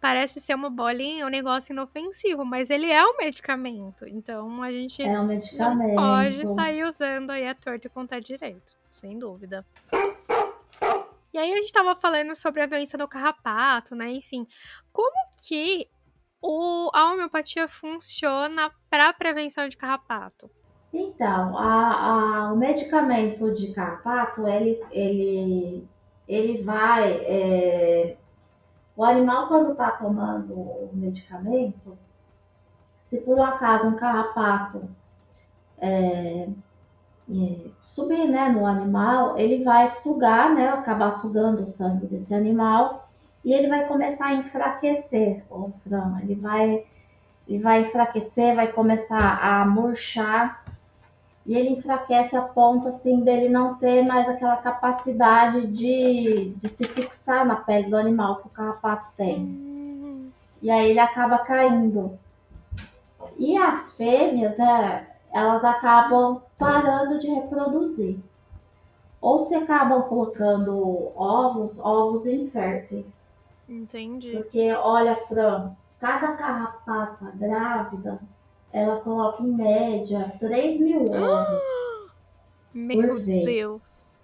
parece 0.06 0.40
ser 0.40 0.54
uma 0.54 0.70
bolinha, 0.70 1.26
um 1.26 1.30
negócio 1.30 1.74
inofensivo, 1.74 2.46
mas 2.46 2.70
ele 2.70 2.92
é 2.92 3.04
um 3.04 3.18
medicamento. 3.18 4.08
Então 4.08 4.62
a 4.62 4.72
gente 4.72 5.02
é 5.02 5.20
um 5.20 5.26
medicamento. 5.26 5.96
pode 5.96 6.54
sair 6.54 6.84
usando 6.84 7.32
aí 7.32 7.48
a 7.48 7.56
torta 7.56 7.88
e 7.88 7.90
contar 7.90 8.20
direito, 8.20 8.72
sem 8.92 9.18
dúvida. 9.18 9.66
E 11.34 11.40
aí 11.40 11.52
a 11.52 11.56
gente 11.56 11.74
tava 11.74 11.96
falando 11.96 12.36
sobre 12.36 12.62
a 12.62 12.68
doença 12.68 13.00
do 13.00 13.08
carrapato, 13.08 13.96
né? 13.96 14.12
Enfim, 14.12 14.46
como 14.94 15.16
que 15.44 15.88
o, 16.40 16.92
a 16.94 17.12
homeopatia 17.12 17.68
funciona 17.68 18.72
para 18.92 19.12
prevenção 19.12 19.68
de 19.68 19.76
carrapato? 19.76 20.52
Então, 20.94 21.58
a, 21.58 22.46
a, 22.46 22.54
o 22.54 22.56
medicamento 22.56 23.56
de 23.56 23.74
carrapato, 23.74 24.48
ele, 24.48 24.80
ele, 24.92 25.88
ele 26.28 26.62
vai 26.62 27.12
é, 27.12 28.18
o 28.96 29.04
animal, 29.04 29.48
quando 29.48 29.72
está 29.72 29.92
tomando 29.92 30.54
o 30.54 30.90
medicamento, 30.94 31.98
se 33.06 33.18
por 33.18 33.38
um 33.38 33.44
acaso 33.44 33.88
um 33.88 33.96
carrapato 33.96 34.84
é, 35.78 36.48
é, 37.30 37.70
subir 37.84 38.28
né, 38.28 38.50
no 38.50 38.66
animal, 38.66 39.38
ele 39.38 39.64
vai 39.64 39.90
sugar, 39.90 40.54
né, 40.54 40.70
acabar 40.70 41.12
sugando 41.12 41.64
o 41.64 41.68
sangue 41.68 42.08
desse 42.08 42.34
animal 42.34 43.10
e 43.44 43.54
ele 43.54 43.68
vai 43.68 43.88
começar 43.88 44.28
a 44.28 44.34
enfraquecer 44.36 45.44
o 45.50 45.72
frango. 45.84 46.20
Ele 46.22 46.36
vai, 46.36 46.86
ele 47.48 47.60
vai 47.62 47.82
enfraquecer, 47.82 48.56
vai 48.56 48.72
começar 48.72 49.40
a 49.44 49.66
murchar 49.66 50.64
e 51.46 51.56
ele 51.56 51.70
enfraquece 51.70 52.36
a 52.36 52.42
ponto 52.42 52.88
assim 52.88 53.22
dele 53.22 53.48
não 53.50 53.76
ter 53.76 54.04
mais 54.04 54.28
aquela 54.28 54.58
capacidade 54.58 55.68
de, 55.68 56.54
de 56.58 56.70
se 56.70 56.88
fixar 56.88 57.46
na 57.46 57.56
pele 57.56 57.88
do 57.90 57.96
animal 57.96 58.38
que 58.38 58.48
o 58.48 58.50
carrapato 58.50 59.08
tem. 59.16 60.32
E 60.62 60.72
aí 60.72 60.90
ele 60.90 61.00
acaba 61.00 61.38
caindo. 61.40 62.18
E 63.38 63.56
as 63.56 63.92
fêmeas, 63.92 64.58
né, 64.58 65.08
elas 65.32 65.64
acabam 65.64 66.42
parando 66.58 67.20
de 67.20 67.28
reproduzir. 67.28 68.18
Ou 69.22 69.42
se 69.42 69.54
acabam 69.54 70.02
colocando 70.04 71.12
ovos, 71.16 71.78
ovos 71.80 72.26
inférteis. 72.26 73.06
Entendi. 73.70 74.32
Porque, 74.32 74.72
olha, 74.74 75.16
Fran, 75.28 75.72
cada 76.00 76.34
carrapata 76.34 77.32
grávida 77.36 78.20
ela 78.76 79.00
coloca 79.00 79.42
em 79.42 79.54
média 79.54 80.34
3 80.38 80.82
mil 80.82 81.10
ovos 81.10 81.64
Meu 82.74 83.08
por 83.08 83.22
vez. 83.22 83.46
Deus. 83.46 84.18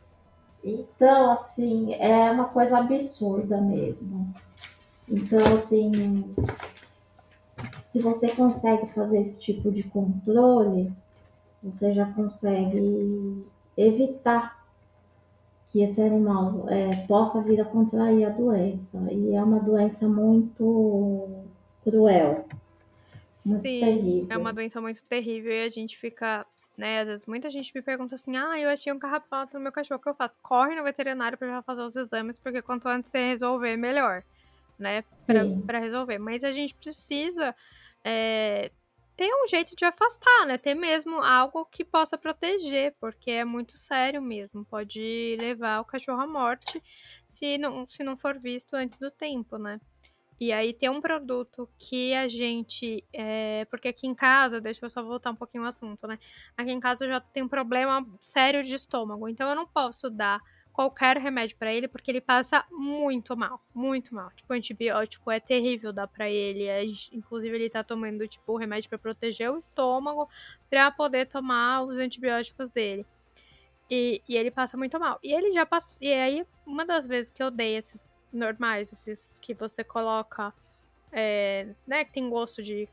Então, 0.62 1.32
assim, 1.32 1.94
é 1.94 2.30
uma 2.30 2.50
coisa 2.50 2.80
absurda 2.80 3.62
mesmo. 3.62 4.34
Então, 5.08 5.40
assim, 5.58 6.36
se 7.86 8.00
você 8.00 8.28
consegue 8.36 8.88
fazer 8.88 9.22
esse 9.22 9.40
tipo 9.40 9.72
de 9.72 9.84
controle, 9.84 10.92
você 11.64 11.94
já 11.94 12.06
consegue 12.12 13.46
evitar 13.78 14.66
que 15.70 15.82
esse 15.82 16.02
animal 16.02 16.66
é, 16.68 17.06
possa 17.08 17.42
vir 17.42 17.62
a 17.62 17.66
contrair 17.66 18.26
a 18.26 18.30
doença. 18.30 18.98
E 19.10 19.34
é 19.34 19.42
uma 19.42 19.62
doença 19.62 20.10
muito 20.10 21.46
cruel. 21.82 22.46
Muito 23.46 23.62
Sim, 23.64 23.80
terrível. 23.80 24.28
é 24.30 24.38
uma 24.38 24.54
doença 24.54 24.80
muito 24.80 25.04
terrível 25.04 25.52
e 25.52 25.64
a 25.64 25.70
gente 25.70 25.98
fica, 25.98 26.46
né? 26.78 27.02
Às 27.02 27.08
vezes 27.08 27.26
muita 27.26 27.50
gente 27.50 27.72
me 27.74 27.82
pergunta 27.82 28.16
assim: 28.16 28.36
ah, 28.38 28.60
eu 28.60 28.70
achei 28.70 28.92
um 28.92 29.00
carrapato 29.00 29.56
no 29.56 29.64
meu 29.64 29.72
cachorro, 29.72 30.00
o 30.00 30.04
que 30.04 30.10
eu 30.10 30.16
faço? 30.16 30.38
Corre 30.42 30.76
no 30.76 30.84
veterinário 30.84 31.38
para 31.38 31.48
já 31.48 31.62
fazer 31.62 31.82
os 31.82 31.96
exames, 31.96 32.38
porque 32.38 32.62
quanto 32.62 32.88
antes 32.88 33.10
você 33.10 33.18
resolver, 33.30 33.78
melhor, 33.78 34.24
né? 34.78 35.04
Para 35.66 35.80
resolver. 35.80 36.18
Mas 36.20 36.44
a 36.44 36.52
gente 36.52 36.76
precisa 36.76 37.56
é, 38.04 38.72
ter 39.16 39.32
um 39.34 39.48
jeito 39.48 39.76
de 39.76 39.86
afastar, 39.86 40.48
né? 40.48 40.58
Ter 40.58 40.74
mesmo 40.74 41.22
algo 41.22 41.66
que 41.66 41.86
possa 41.86 42.18
proteger, 42.18 42.96
porque 43.00 43.30
é 43.30 43.46
muito 43.46 43.78
sério 43.78 44.22
mesmo. 44.22 44.66
Pode 44.66 45.38
levar 45.40 45.80
o 45.80 45.86
cachorro 45.86 46.22
à 46.22 46.28
morte 46.28 46.82
se 47.28 47.58
não, 47.58 47.88
se 47.88 48.04
não 48.04 48.18
for 48.18 48.40
visto 48.40 48.76
antes 48.76 48.98
do 48.98 49.12
tempo, 49.12 49.58
né? 49.58 49.80
E 50.42 50.52
aí 50.52 50.74
tem 50.74 50.90
um 50.90 51.00
produto 51.00 51.70
que 51.78 52.16
a 52.16 52.28
gente. 52.28 53.06
É, 53.14 53.64
porque 53.66 53.90
aqui 53.90 54.08
em 54.08 54.16
casa, 54.16 54.60
deixa 54.60 54.84
eu 54.84 54.90
só 54.90 55.04
voltar 55.04 55.30
um 55.30 55.36
pouquinho 55.36 55.64
o 55.64 55.68
assunto, 55.68 56.08
né? 56.08 56.18
Aqui 56.58 56.72
em 56.72 56.80
casa 56.80 57.06
o 57.06 57.08
Jota 57.08 57.30
tem 57.32 57.44
um 57.44 57.48
problema 57.48 58.04
sério 58.20 58.64
de 58.64 58.74
estômago. 58.74 59.30
Então 59.30 59.48
eu 59.48 59.56
não 59.56 59.68
posso 59.68 60.10
dar 60.10 60.42
qualquer 60.74 61.18
remédio 61.18 61.56
para 61.58 61.72
ele, 61.72 61.88
porque 61.88 62.10
ele 62.10 62.22
passa 62.22 62.66
muito 62.72 63.38
mal, 63.38 63.62
muito 63.72 64.16
mal. 64.16 64.32
Tipo, 64.32 64.52
antibiótico 64.54 65.30
é 65.30 65.40
terrível 65.40 65.94
dar 65.94 66.08
para 66.08 66.28
ele. 66.28 66.64
É, 66.66 66.84
inclusive, 67.14 67.56
ele 67.56 67.70
tá 67.70 67.84
tomando, 67.84 68.28
tipo, 68.28 68.58
remédio 68.58 68.90
para 68.90 68.98
proteger 68.98 69.52
o 69.52 69.60
estômago, 69.60 70.28
para 70.72 70.90
poder 70.90 71.28
tomar 71.28 71.84
os 71.84 72.00
antibióticos 72.00 72.68
dele. 72.72 73.06
E, 73.92 74.24
e, 74.28 74.36
ele 74.38 74.50
passa 74.50 74.76
muito 74.76 75.00
mal. 75.00 75.20
E 75.22 75.32
ele 75.32 75.54
já 75.54 75.68
passou. 75.68 76.00
E 76.02 76.12
aí, 76.12 76.44
uma 76.66 76.84
das 76.84 77.06
vezes 77.06 77.30
que 77.30 77.44
eu 77.44 77.52
dei 77.52 77.76
esses 77.76 78.10
normais, 78.32 78.92
esses 78.94 79.32
que 79.42 79.54
você 79.54 79.84
coloca, 79.84 80.54
é, 81.12 81.68
né, 81.86 82.06
que 82.06 82.14
tem 82.14 82.30
gosto 82.30 82.64
de, 82.64 82.88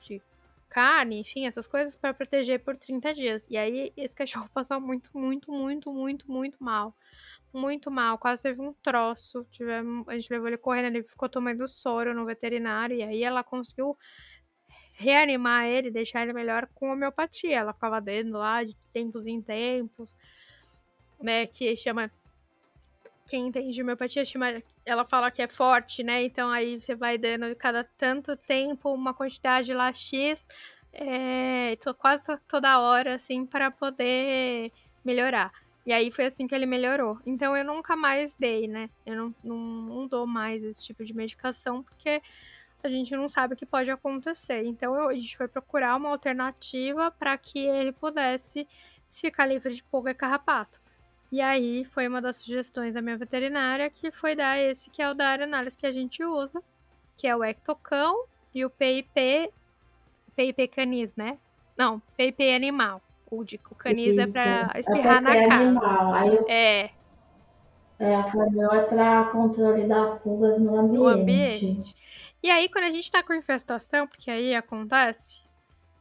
de 0.00 0.22
carne, 0.68 1.20
enfim, 1.20 1.46
essas 1.46 1.66
coisas 1.66 1.96
para 1.96 2.14
proteger 2.14 2.60
por 2.60 2.76
30 2.76 3.14
dias. 3.14 3.46
E 3.50 3.56
aí 3.56 3.92
esse 3.96 4.14
cachorro 4.14 4.48
passou 4.54 4.80
muito, 4.80 5.10
muito, 5.16 5.50
muito, 5.50 5.92
muito, 5.92 6.30
muito 6.30 6.62
mal. 6.62 6.94
Muito 7.52 7.90
mal, 7.90 8.18
quase 8.18 8.42
teve 8.42 8.60
um 8.60 8.74
troço. 8.74 9.46
Tivemos, 9.50 10.06
a 10.08 10.14
gente 10.14 10.30
levou 10.30 10.48
ele 10.48 10.58
correndo, 10.58 10.86
ele 10.96 11.02
ficou 11.02 11.28
tomando 11.28 11.66
soro 11.66 12.14
no 12.14 12.26
veterinário. 12.26 12.96
E 12.96 13.02
aí 13.02 13.22
ela 13.22 13.42
conseguiu 13.42 13.96
reanimar 14.92 15.64
ele, 15.64 15.90
deixar 15.90 16.22
ele 16.22 16.32
melhor 16.32 16.68
com 16.74 16.92
homeopatia. 16.92 17.56
Ela 17.56 17.72
ficava 17.72 18.00
dando 18.00 18.32
lá 18.32 18.64
de 18.64 18.76
tempos 18.92 19.26
em 19.26 19.40
tempos, 19.40 20.14
né? 21.20 21.46
Que 21.46 21.76
chama. 21.76 22.10
Quem 23.28 23.48
entende 23.48 23.72
de 23.72 23.82
homeopatia 23.82 24.24
chama. 24.24 24.62
Ela 24.86 25.04
fala 25.04 25.30
que 25.30 25.42
é 25.42 25.46
forte, 25.46 26.02
né? 26.02 26.24
Então 26.24 26.50
aí 26.50 26.80
você 26.80 26.94
vai 26.94 27.18
dando 27.18 27.54
cada 27.54 27.84
tanto 27.84 28.34
tempo 28.36 28.92
uma 28.92 29.12
quantidade 29.12 29.72
lá 29.74 29.92
X, 29.92 30.48
é, 30.92 31.76
quase 31.98 32.22
toda 32.48 32.80
hora, 32.80 33.14
assim, 33.16 33.44
para 33.44 33.70
poder 33.70 34.72
melhorar. 35.04 35.52
E 35.84 35.92
aí 35.92 36.10
foi 36.10 36.26
assim 36.26 36.46
que 36.46 36.54
ele 36.54 36.66
melhorou. 36.66 37.18
Então 37.26 37.56
eu 37.56 37.64
nunca 37.64 37.94
mais 37.94 38.34
dei, 38.34 38.66
né? 38.66 38.90
Eu 39.06 39.16
não, 39.16 39.34
não, 39.44 39.56
não 39.56 40.06
dou 40.06 40.26
mais 40.26 40.64
esse 40.64 40.82
tipo 40.82 41.04
de 41.04 41.14
medicação, 41.14 41.82
porque 41.82 42.22
a 42.82 42.88
gente 42.88 43.14
não 43.14 43.28
sabe 43.28 43.54
o 43.54 43.56
que 43.56 43.66
pode 43.66 43.90
acontecer. 43.90 44.64
Então 44.64 45.08
a 45.08 45.14
gente 45.14 45.36
foi 45.36 45.48
procurar 45.48 45.96
uma 45.96 46.08
alternativa 46.10 47.10
para 47.10 47.36
que 47.36 47.58
ele 47.58 47.92
pudesse 47.92 48.66
ficar 49.10 49.46
livre 49.46 49.74
de 49.74 49.82
pulga 49.84 50.10
e 50.12 50.14
carrapato. 50.14 50.80
E 51.30 51.40
aí 51.40 51.84
foi 51.84 52.08
uma 52.08 52.22
das 52.22 52.36
sugestões 52.36 52.94
da 52.94 53.02
minha 53.02 53.16
veterinária 53.16 53.90
que 53.90 54.10
foi 54.10 54.34
dar 54.34 54.58
esse 54.58 54.88
que 54.90 55.02
é 55.02 55.10
o 55.10 55.14
da 55.14 55.34
análise 55.34 55.76
que 55.76 55.86
a 55.86 55.92
gente 55.92 56.24
usa, 56.24 56.62
que 57.16 57.26
é 57.26 57.36
o 57.36 57.44
Ectocão 57.44 58.24
e 58.54 58.64
o 58.64 58.70
PIP 58.70 59.52
PIP 60.34 60.68
canis, 60.68 61.14
né? 61.16 61.38
Não, 61.76 62.00
PIP 62.16 62.54
animal. 62.54 63.02
O 63.30 63.44
de 63.44 63.60
o 63.70 63.74
canis 63.74 64.16
é 64.16 64.24
Isso. 64.24 64.38
é 64.38 64.66
para 64.66 64.80
espirrar 64.80 65.22
na 65.22 65.34
cara. 65.34 65.54
Animal. 65.54 66.14
Aí 66.14 66.34
eu... 66.34 66.46
É. 66.48 66.90
É, 67.98 68.14
a 68.14 68.30
canel 68.30 68.72
é 68.72 68.82
para 68.84 69.24
controle 69.24 69.86
das 69.88 70.20
pulgas 70.20 70.58
no 70.60 70.76
ambiente. 70.76 70.98
No 70.98 71.06
ambiente. 71.08 71.96
E 72.40 72.48
aí, 72.48 72.68
quando 72.68 72.84
a 72.84 72.92
gente 72.92 73.10
tá 73.10 73.22
com 73.24 73.34
infestação, 73.34 74.06
porque 74.06 74.30
aí 74.30 74.54
acontece, 74.54 75.42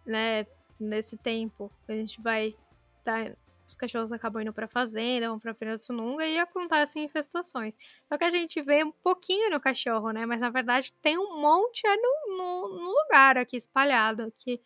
né, 0.06 0.46
nesse 0.80 1.18
tempo, 1.18 1.72
a 1.88 1.94
gente 1.94 2.22
vai. 2.22 2.56
Tá, 3.04 3.32
os 3.68 3.76
cachorros 3.76 4.12
acabam 4.12 4.42
indo 4.42 4.54
pra 4.54 4.68
fazenda, 4.68 5.30
vão 5.30 5.40
pra 5.40 5.54
Pirassununga 5.54 6.26
e 6.26 6.40
acontecem 6.40 7.04
infestações. 7.04 7.78
Só 8.08 8.18
que 8.18 8.24
a 8.24 8.32
gente 8.32 8.62
vê 8.62 8.84
um 8.84 8.92
pouquinho 8.92 9.50
no 9.52 9.60
cachorro, 9.60 10.12
né? 10.12 10.26
Mas 10.26 10.40
na 10.40 10.50
verdade 10.50 10.94
tem 11.02 11.18
um 11.18 11.40
monte 11.42 11.84
no, 11.86 12.38
no, 12.38 12.70
no 12.70 12.90
lugar 13.04 13.38
aqui 13.38 13.58
espalhado 13.58 14.24
aqui. 14.24 14.62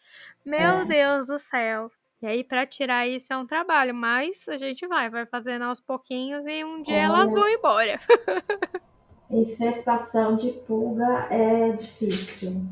Meu 0.46 0.60
é. 0.60 0.86
Deus 0.86 1.26
do 1.26 1.40
céu. 1.40 1.92
E 2.22 2.28
aí, 2.28 2.44
para 2.44 2.68
tirar 2.68 3.08
isso 3.08 3.34
é 3.34 3.38
um 3.38 3.48
trabalho, 3.48 3.96
mas 3.96 4.48
a 4.48 4.56
gente 4.56 4.86
vai, 4.86 5.10
vai 5.10 5.26
fazendo 5.26 5.64
aos 5.64 5.82
pouquinhos 5.82 6.46
e 6.46 6.64
um 6.64 6.84
dia 6.84 7.02
elas 7.02 7.32
vão 7.32 7.50
embora. 7.50 8.00
Infestação 9.28 10.36
de 10.36 10.52
pulga 10.52 11.28
é 11.32 11.72
difícil. 11.72 12.64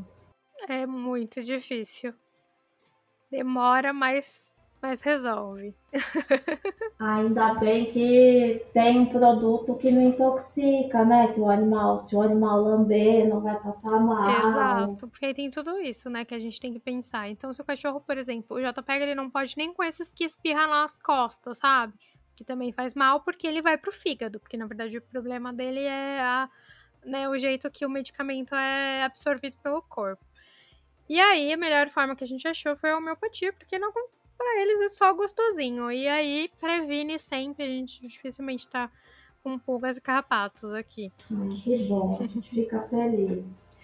É 0.68 0.86
muito 0.86 1.42
difícil. 1.42 2.14
Demora, 3.30 3.92
mas, 3.92 4.49
mas 4.80 5.02
resolve. 5.02 5.74
Ainda 6.98 7.54
bem 7.54 7.86
que 7.92 8.64
tem 8.72 8.98
um 9.00 9.06
produto 9.06 9.74
que 9.74 9.90
não 9.90 10.02
intoxica, 10.02 11.04
né? 11.04 11.32
Que 11.32 11.40
o 11.40 11.50
animal, 11.50 11.98
se 11.98 12.14
o 12.16 12.22
animal 12.22 12.62
lamber, 12.62 13.28
não 13.28 13.40
vai 13.40 13.58
passar 13.60 14.00
mal. 14.00 14.28
Exato, 14.28 15.08
porque 15.08 15.34
tem 15.34 15.50
tudo 15.50 15.78
isso, 15.78 16.08
né? 16.08 16.24
Que 16.24 16.34
a 16.34 16.38
gente 16.38 16.60
tem 16.60 16.72
que 16.72 16.80
pensar. 16.80 17.28
Então, 17.28 17.52
se 17.52 17.60
o 17.60 17.64
cachorro, 17.64 18.00
por 18.00 18.16
exemplo, 18.16 18.56
o 18.56 18.60
JPEG, 18.60 19.02
ele 19.02 19.14
não 19.14 19.28
pode 19.28 19.54
nem 19.56 19.72
com 19.72 19.82
esses 19.82 20.08
que 20.08 20.24
espirram 20.24 20.68
nas 20.68 20.98
costas, 20.98 21.58
sabe? 21.58 21.92
que 22.40 22.44
também 22.44 22.72
faz 22.72 22.94
mal, 22.94 23.20
porque 23.20 23.46
ele 23.46 23.60
vai 23.60 23.76
pro 23.76 23.92
fígado, 23.92 24.40
porque 24.40 24.56
na 24.56 24.64
verdade 24.64 24.96
o 24.96 25.02
problema 25.02 25.52
dele 25.52 25.80
é 25.80 26.20
a, 26.22 26.48
né, 27.04 27.28
o 27.28 27.36
jeito 27.36 27.70
que 27.70 27.84
o 27.84 27.90
medicamento 27.90 28.54
é 28.54 29.02
absorvido 29.02 29.58
pelo 29.62 29.82
corpo. 29.82 30.24
E 31.06 31.20
aí, 31.20 31.52
a 31.52 31.56
melhor 31.56 31.90
forma 31.90 32.16
que 32.16 32.24
a 32.24 32.26
gente 32.26 32.48
achou 32.48 32.74
foi 32.76 32.90
a 32.90 32.96
homeopatia, 32.96 33.52
porque 33.52 33.78
não 33.78 33.92
para 34.40 34.62
eles 34.62 34.80
é 34.80 34.88
só 34.88 35.12
gostosinho. 35.12 35.92
E 35.92 36.08
aí, 36.08 36.50
previne 36.58 37.18
sempre, 37.18 37.62
a 37.62 37.68
gente 37.68 38.00
dificilmente 38.08 38.66
tá 38.66 38.90
com 39.42 39.58
pulgas 39.58 39.98
e 39.98 40.00
carrapatos 40.00 40.72
aqui. 40.72 41.12
Ai, 41.30 41.48
que 41.48 41.82
bom, 41.84 42.18
a 42.18 42.26
gente 42.26 42.48
fica 42.48 42.80
feliz. 42.88 43.76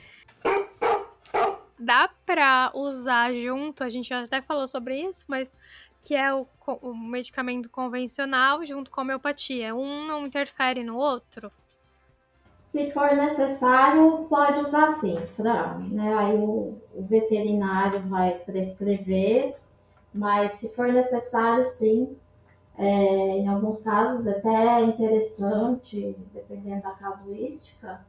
Dá 1.78 2.08
pra 2.24 2.70
usar 2.74 3.34
junto, 3.34 3.84
a 3.84 3.90
gente 3.90 4.12
até 4.14 4.40
falou 4.40 4.66
sobre 4.66 4.98
isso, 4.98 5.26
mas 5.28 5.54
que 6.00 6.14
é 6.14 6.32
o, 6.32 6.46
o 6.80 6.94
medicamento 6.94 7.68
convencional 7.68 8.64
junto 8.64 8.90
com 8.90 9.00
a 9.00 9.04
homeopatia. 9.04 9.74
Um 9.74 10.06
não 10.06 10.24
interfere 10.24 10.82
no 10.82 10.96
outro? 10.96 11.52
Se 12.68 12.90
for 12.92 13.14
necessário, 13.14 14.26
pode 14.28 14.60
usar 14.60 14.94
sim, 14.94 15.18
Fran. 15.36 15.78
Né? 15.90 16.14
Aí 16.14 16.34
o, 16.34 16.80
o, 16.94 17.02
veterinário 17.02 18.00
vai 18.08 18.38
prescrever, 18.38 19.54
mas 20.16 20.52
se 20.54 20.68
for 20.70 20.88
necessário, 20.88 21.66
sim. 21.66 22.16
É, 22.78 22.84
em 23.38 23.48
alguns 23.48 23.80
casos, 23.80 24.26
até 24.26 24.48
é 24.48 24.82
interessante, 24.82 26.14
dependendo 26.34 26.82
da 26.82 26.90
casuística, 26.90 28.04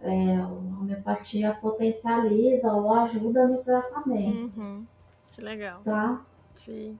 é, 0.00 0.36
a 0.36 0.46
homeopatia 0.46 1.58
potencializa 1.60 2.72
ou 2.72 2.92
ajuda 2.94 3.48
no 3.48 3.58
tratamento. 3.58 4.52
Uhum. 4.56 4.86
Que 5.32 5.40
legal. 5.40 5.80
Tá? 5.82 6.22
Sim 6.54 6.98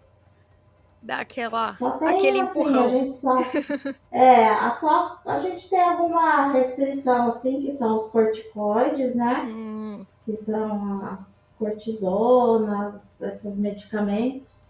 dá 1.03 1.21
aquela, 1.21 1.71
aquele 1.71 2.41
assim, 2.41 2.61
empurrão. 2.61 2.85
A 2.85 2.91
gente 2.91 3.15
só, 3.15 3.39
é, 4.11 4.49
a, 4.49 4.73
só, 4.75 5.21
a 5.25 5.41
gente 5.41 5.69
tem 5.69 5.81
alguma 5.81 6.53
restrição, 6.53 7.29
assim, 7.29 7.63
que 7.63 7.73
são 7.73 7.99
os 7.99 8.09
corticoides, 8.09 9.15
né? 9.15 9.45
Hum. 9.49 10.07
Que 10.25 10.37
são 10.37 11.05
as 11.07 11.38
cortisonas, 11.59 13.21
esses 13.21 13.59
medicamentos. 13.59 14.69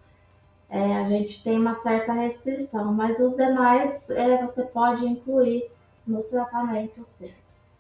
É, 0.70 0.96
a 0.96 1.08
gente 1.08 1.42
tem 1.42 1.58
uma 1.58 1.76
certa 1.76 2.12
restrição, 2.12 2.92
mas 2.92 3.18
os 3.20 3.36
demais 3.36 4.08
é, 4.10 4.44
você 4.44 4.64
pode 4.64 5.06
incluir 5.06 5.70
no 6.06 6.22
tratamento, 6.24 7.04
sim. 7.06 7.32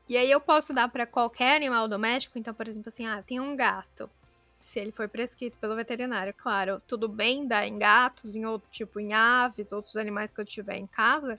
E 0.08 0.16
aí 0.16 0.30
eu 0.30 0.40
posso 0.40 0.72
dar 0.72 0.88
para 0.88 1.06
qualquer 1.06 1.56
animal 1.56 1.86
doméstico? 1.86 2.38
Então, 2.38 2.54
por 2.54 2.66
exemplo, 2.66 2.88
assim, 2.88 3.06
ah, 3.06 3.22
tem 3.22 3.40
um 3.40 3.54
gato 3.54 4.08
se 4.60 4.80
ele 4.80 4.90
foi 4.90 5.06
prescrito 5.06 5.56
pelo 5.58 5.76
veterinário. 5.76 6.34
Claro, 6.36 6.80
tudo 6.86 7.08
bem 7.08 7.46
dar 7.46 7.66
em 7.66 7.78
gatos, 7.78 8.34
em 8.34 8.44
outro 8.44 8.68
tipo, 8.70 8.98
em 8.98 9.12
aves, 9.12 9.70
outros 9.72 9.96
animais 9.96 10.32
que 10.32 10.40
eu 10.40 10.44
tiver 10.44 10.76
em 10.76 10.86
casa? 10.86 11.38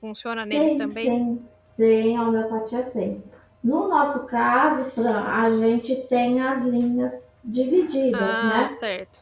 Funciona 0.00 0.44
neles 0.44 0.72
sim, 0.72 0.76
também? 0.76 1.06
Sim, 1.06 1.48
sim, 1.76 2.16
a 2.16 2.22
homeopatia 2.22 2.90
sim. 2.90 3.22
No 3.68 3.86
nosso 3.86 4.26
caso, 4.26 4.86
Fran, 4.92 5.24
a 5.26 5.50
gente 5.50 5.94
tem 6.08 6.42
as 6.42 6.62
linhas 6.62 7.36
divididas, 7.44 8.18
ah, 8.18 8.62
né? 8.62 8.68
certo. 8.80 9.20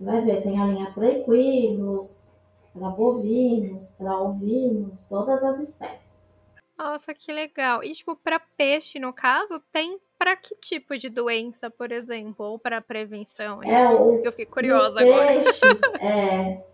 você 0.00 0.04
vai 0.04 0.22
ver, 0.22 0.42
tem 0.42 0.58
a 0.58 0.64
linha 0.64 0.90
para 0.92 1.10
equinos, 1.10 2.26
para 2.72 2.88
bovinos, 2.88 3.90
para 3.90 4.18
ovinos, 4.18 5.06
todas 5.08 5.44
as 5.44 5.60
espécies. 5.60 6.40
Nossa, 6.78 7.12
que 7.12 7.30
legal! 7.30 7.84
E 7.84 7.92
tipo, 7.92 8.16
para 8.16 8.40
peixe, 8.40 8.98
no 8.98 9.12
caso, 9.12 9.60
tem 9.70 10.00
para 10.18 10.34
que 10.36 10.54
tipo 10.56 10.96
de 10.96 11.10
doença, 11.10 11.70
por 11.70 11.92
exemplo, 11.92 12.46
ou 12.46 12.58
para 12.58 12.80
prevenção? 12.80 13.62
É, 13.62 13.90
o, 13.90 14.22
eu 14.24 14.32
fiquei 14.32 14.46
curiosa 14.46 15.00
agora. 15.00 15.42
Peixes, 15.42 15.80
é, 16.00 16.64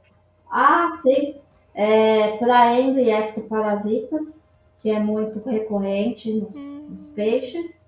ah, 0.48 0.96
sim. 1.02 1.40
É, 1.74 2.36
para 2.36 2.80
endo 2.80 3.00
e 3.00 3.10
ectoparasitas, 3.10 4.40
que 4.80 4.88
é 4.88 5.00
muito 5.00 5.40
recorrente 5.40 6.32
nos, 6.32 6.54
hum. 6.54 6.86
nos 6.90 7.08
peixes, 7.08 7.84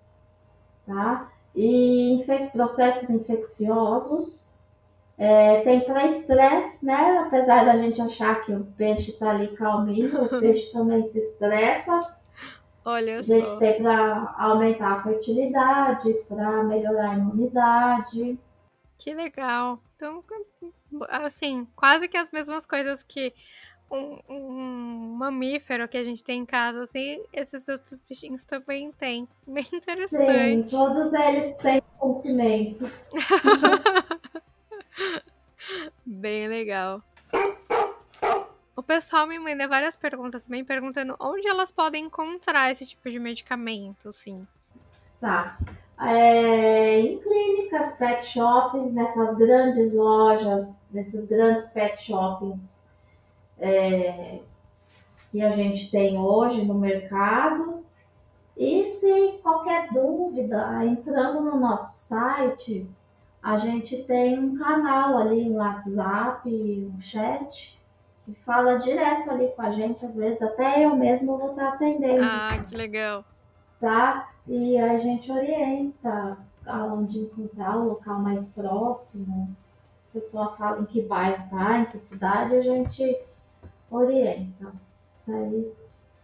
tá? 0.85 1.31
E 1.55 2.15
infec 2.15 2.51
processos 2.51 3.09
infecciosos. 3.09 4.48
É, 5.19 5.63
tem 5.63 5.81
para 5.81 6.07
estresse, 6.07 6.87
né? 6.87 7.19
Apesar 7.27 7.65
da 7.65 7.77
gente 7.77 8.01
achar 8.01 8.45
que 8.45 8.53
o 8.53 8.65
peixe 8.77 9.11
está 9.11 9.31
ali 9.31 9.49
calminho, 9.49 10.25
o 10.25 10.29
peixe 10.39 10.73
também 10.73 11.09
se 11.09 11.19
estressa. 11.19 12.17
Olha 12.85 13.19
a 13.19 13.23
gente 13.23 13.49
só. 13.49 13.59
tem 13.59 13.83
para 13.83 14.35
aumentar 14.39 14.93
a 14.93 15.03
fertilidade, 15.03 16.15
para 16.29 16.63
melhorar 16.63 17.11
a 17.11 17.15
imunidade. 17.15 18.39
Que 18.97 19.13
legal. 19.13 19.81
Então, 19.97 20.23
assim, 21.09 21.67
quase 21.75 22.09
que 22.09 22.17
as 22.17 22.31
mesmas 22.31 22.65
coisas 22.65 23.03
que 23.03 23.35
um, 23.91 24.19
um, 24.29 25.15
mamífero 25.19 25.89
que 25.89 25.99
a 25.99 26.05
gente 26.05 26.23
tem 26.23 26.43
em 26.43 26.47
casa, 26.47 26.85
assim, 26.85 27.23
esses 27.33 27.69
outros 27.69 28.01
bichinhos 28.09 28.45
também 28.45 28.93
têm. 28.93 29.29
Bem 29.47 29.67
interessante. 29.73 30.71
Sim, 30.71 30.77
todos 30.77 31.13
eles 31.13 31.57
têm 31.57 31.83
sentimentos. 32.01 32.93
Bem 36.05 36.49
legal. 36.49 37.03
O 38.77 38.83
pessoal 38.83 39.27
me 39.27 39.39
manda 39.39 39.67
várias 39.67 39.97
perguntas 39.97 40.45
também, 40.45 40.65
perguntando 40.65 41.17
onde 41.19 41.49
elas 41.49 41.73
podem 41.73 42.05
encontrar 42.05 42.71
esse 42.71 42.87
tipo 42.87 43.11
de 43.11 43.19
medicamento, 43.19 44.13
sim. 44.13 44.47
Tá. 45.21 45.59
É, 46.01 47.01
em 47.01 47.19
clínicas, 47.19 47.95
pet 47.97 48.25
shops, 48.25 48.93
nessas 48.93 49.37
grandes 49.37 49.93
lojas, 49.93 50.69
nesses 50.93 51.27
grandes 51.27 51.67
pet 51.71 52.01
shoppings 52.05 52.81
é, 53.59 54.39
que 55.33 55.43
a 55.43 55.51
gente 55.51 55.91
tem 55.91 56.17
hoje 56.17 56.65
no 56.65 56.75
mercado. 56.75 57.85
E 58.57 58.93
se 58.93 59.39
qualquer 59.43 59.89
dúvida, 59.93 60.85
entrando 60.85 61.41
no 61.41 61.59
nosso 61.59 61.99
site, 61.99 62.89
a 63.43 63.59
gente 63.59 64.03
tem 64.05 64.39
um 64.39 64.57
canal 64.59 65.19
ali, 65.19 65.49
um 65.49 65.57
WhatsApp, 65.57 66.49
um 66.49 67.01
chat, 67.01 67.79
que 68.25 68.35
fala 68.45 68.79
direto 68.79 69.31
ali 69.31 69.49
com 69.49 69.63
a 69.63 69.73
gente, 69.73 70.05
às 70.05 70.15
vezes 70.15 70.43
até 70.43 70.85
eu 70.85 70.95
mesmo 70.97 71.39
vou 71.39 71.51
estar 71.51 71.69
atendendo. 71.69 72.23
Ah, 72.23 72.63
que 72.69 72.77
legal. 72.77 73.25
Tá? 73.81 74.29
E 74.47 74.77
a 74.77 74.99
gente 74.99 75.31
orienta 75.31 76.37
aonde 76.67 77.21
encontrar 77.21 77.77
o 77.77 77.89
local 77.89 78.19
mais 78.19 78.47
próximo. 78.49 79.57
A 80.11 80.13
pessoa 80.19 80.55
fala 80.57 80.83
em 80.83 80.85
que 80.85 81.03
bairro 81.03 81.49
tá, 81.51 81.79
em 81.79 81.85
que 81.87 81.99
cidade, 81.99 82.55
a 82.55 82.61
gente 82.61 83.19
orienta. 83.91 84.73
Isso 85.19 85.33
aí. 85.33 85.73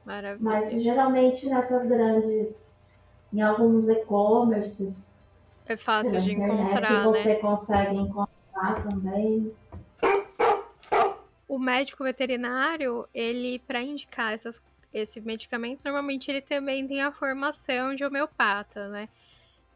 Maravilha. 0.05 0.39
Mas 0.41 0.83
geralmente 0.83 1.49
nessas 1.49 1.87
grandes, 1.87 2.55
em 3.33 3.41
alguns 3.41 3.89
e-commerces. 3.89 5.14
É 5.67 5.77
fácil 5.77 6.21
de 6.21 6.33
encontrar, 6.33 7.05
você 7.05 7.29
né? 7.29 7.35
consegue 7.37 7.97
encontrar 7.97 8.83
também. 8.83 9.53
O 11.49 11.59
médico 11.59 12.05
veterinário, 12.05 13.09
ele, 13.15 13.59
para 13.61 13.81
indicar 13.83 14.35
essas, 14.35 14.61
esse 14.93 15.21
medicamento, 15.21 15.81
normalmente 15.85 16.31
ele 16.31 16.43
também 16.43 16.87
tem 16.87 17.01
a 17.01 17.13
formação 17.13 17.95
de 17.95 18.05
homeopata, 18.05 18.89
né? 18.89 19.09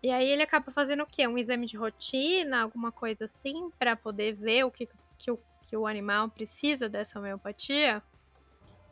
E 0.03 0.11
aí 0.11 0.29
ele 0.29 0.43
acaba 0.43 0.71
fazendo 0.71 1.03
o 1.03 1.07
quê? 1.07 1.27
Um 1.27 1.39
exame 1.39 1.67
de 1.67 1.77
rotina, 1.77 2.63
alguma 2.63 2.93
coisa 2.93 3.25
assim, 3.25 3.71
para 3.79 3.97
poder 3.97 4.33
ver 4.33 4.65
o 4.65 4.71
que, 4.71 4.89
que, 5.19 5.31
o, 5.31 5.39
que 5.67 5.77
o 5.77 5.87
animal 5.87 6.29
precisa 6.29 6.89
dessa 6.89 7.19
homeopatia? 7.19 8.03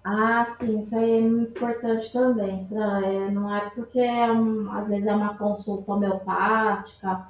Ah, 0.09 0.47
sim, 0.61 0.83
isso 0.83 0.97
aí 0.97 1.19
é 1.19 1.21
muito 1.21 1.51
importante 1.51 2.13
também. 2.13 2.69
É, 2.71 3.29
não 3.31 3.53
é 3.53 3.69
porque 3.71 3.99
é 3.99 4.27
às 4.71 4.89
vezes 4.89 5.05
é 5.05 5.13
uma 5.13 5.37
consulta 5.37 5.93
homeopática 5.93 7.27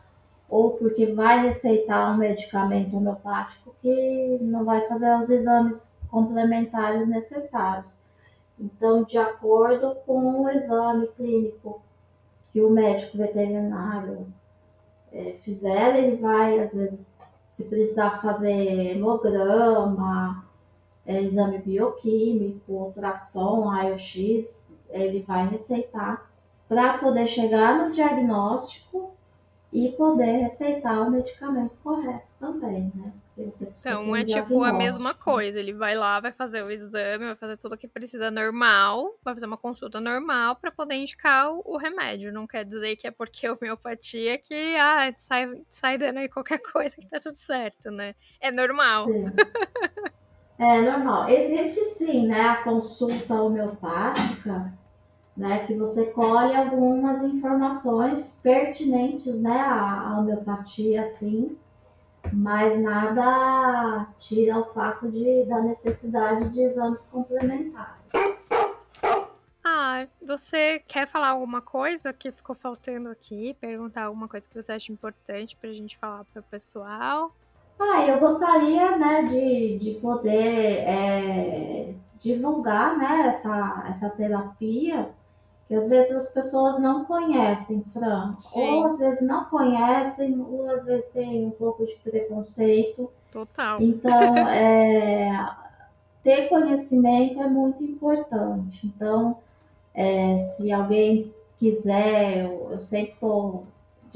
ou 0.47 0.73
porque 0.73 1.07
vai 1.15 1.47
receitar 1.49 2.13
um 2.13 2.19
medicamento 2.19 2.95
homeopático 2.95 3.75
que 3.81 4.39
não 4.43 4.63
vai 4.65 4.87
fazer 4.89 5.11
os 5.19 5.31
exames 5.31 5.91
complementares 6.11 7.09
necessários. 7.09 7.87
Então, 8.61 9.05
de 9.05 9.17
acordo 9.17 9.97
com 10.07 10.43
o 10.43 10.51
exame 10.51 11.07
clínico 11.17 11.81
que 12.53 12.61
o 12.61 12.69
médico 12.71 13.17
veterinário 13.17 14.27
eh, 15.13 15.37
fizer, 15.43 15.97
ele 15.97 16.17
vai, 16.17 16.59
às 16.61 16.75
vezes, 16.75 17.01
se 17.49 17.65
precisar 17.65 18.21
fazer 18.23 18.51
hemograma, 18.93 20.46
eh, 21.07 21.23
exame 21.23 21.59
bioquímico, 21.59 22.73
ultrassom, 22.73 23.67
raio-x, 23.67 24.61
ele 24.91 25.23
vai 25.23 25.49
receitar 25.49 26.31
para 26.69 26.99
poder 26.99 27.29
chegar 27.29 27.79
no 27.79 27.93
diagnóstico 27.93 29.15
e 29.73 29.91
poder 29.93 30.43
receitar 30.43 31.07
o 31.07 31.11
medicamento 31.11 31.73
correto 31.83 32.27
também, 32.41 32.91
né? 32.95 33.13
Então, 33.39 34.17
é 34.17 34.25
tipo 34.25 34.65
a 34.65 34.73
mesma 34.73 35.13
coisa. 35.13 35.61
Ele 35.61 35.75
vai 35.75 35.95
lá, 35.95 36.19
vai 36.19 36.33
fazer 36.33 36.63
o 36.63 36.71
exame, 36.71 37.27
vai 37.27 37.37
fazer 37.37 37.59
tudo 37.59 37.75
o 37.75 37.79
que 37.79 37.87
precisa 37.87 38.31
normal, 38.31 39.15
vai 39.23 39.35
fazer 39.35 39.45
uma 39.45 39.59
consulta 39.59 40.01
normal 40.01 40.57
para 40.57 40.71
poder 40.71 40.95
indicar 40.95 41.53
o, 41.53 41.63
o 41.67 41.77
remédio. 41.77 42.33
Não 42.33 42.47
quer 42.47 42.65
dizer 42.65 42.97
que 42.97 43.07
é 43.07 43.11
porque 43.11 43.47
é 43.47 43.53
homeopatia 43.53 44.39
que 44.39 44.77
ah, 44.77 45.13
sai, 45.19 45.63
sai 45.69 45.99
dando 45.99 46.19
aí 46.19 46.29
qualquer 46.31 46.59
coisa 46.59 46.97
que 46.97 47.07
tá 47.09 47.21
tudo 47.21 47.37
certo, 47.37 47.91
né? 47.91 48.15
É 48.41 48.51
normal. 48.51 49.05
Sim. 49.05 49.27
É 50.59 50.81
normal. 50.81 51.29
Existe 51.29 51.85
sim, 51.97 52.27
né, 52.27 52.41
a 52.41 52.63
consulta 52.63 53.35
homeopática, 53.35 54.73
né, 55.37 55.67
que 55.67 55.75
você 55.75 56.07
colhe 56.07 56.57
algumas 56.57 57.23
informações 57.23 58.35
pertinentes, 58.43 59.35
né, 59.39 59.61
à, 59.61 60.17
homeopatia, 60.19 61.15
sim, 61.19 61.59
mas 62.33 62.81
nada 62.81 64.09
tira 64.19 64.59
o 64.59 64.65
fato 64.73 65.11
de, 65.11 65.45
da 65.45 65.61
necessidade 65.61 66.49
de 66.49 66.63
exames 66.63 67.03
complementares. 67.13 67.97
Ah, 69.63 70.07
você 70.23 70.79
quer 70.87 71.07
falar 71.07 71.29
alguma 71.29 71.61
coisa 71.61 72.13
que 72.13 72.33
ficou 72.33 72.57
faltando 72.57 73.11
aqui? 73.11 73.55
Perguntar 73.61 74.05
alguma 74.05 74.29
coisa 74.29 74.49
que 74.49 74.55
você 74.55 74.73
acha 74.73 74.91
importante 74.91 75.57
pra 75.57 75.73
gente 75.73 75.99
falar 75.99 76.25
pro 76.25 76.43
pessoal? 76.45 77.35
Ah, 77.79 78.07
eu 78.07 78.19
gostaria, 78.19 78.97
né, 78.97 79.25
de, 79.25 79.79
de 79.79 80.01
poder 80.01 80.79
é, 80.79 81.95
divulgar, 82.19 82.97
né, 82.97 83.29
essa, 83.29 83.87
essa 83.91 84.11
terapia, 84.11 85.11
que 85.69 85.75
às 85.75 85.89
vezes 85.89 86.13
as 86.15 86.29
pessoas 86.31 86.79
não 86.79 87.05
conhecem, 87.05 87.83
Fran. 87.93 88.35
Sim. 88.39 88.61
Ou 88.61 88.87
às 88.87 88.99
vezes 88.99 89.21
não 89.21 89.45
conhecem, 89.45 90.41
ou 90.41 90.71
às 90.71 90.85
vezes 90.85 91.09
tem 91.11 91.47
um 91.47 91.51
pouco 91.51 91.85
de 91.85 91.95
preconceito. 91.97 93.11
Total. 93.31 93.83
Então, 93.83 94.37
é, 94.49 95.51
ter 96.23 96.49
conhecimento 96.49 97.41
é 97.43 97.49
muito 97.49 97.83
importante. 97.83 98.87
Então, 98.87 99.39
é, 99.93 100.39
se 100.57 100.73
alguém 100.73 101.35
quiser, 101.59 102.45
eu, 102.45 102.69
eu 102.73 102.81
sempre 102.81 103.13
estou 103.13 103.65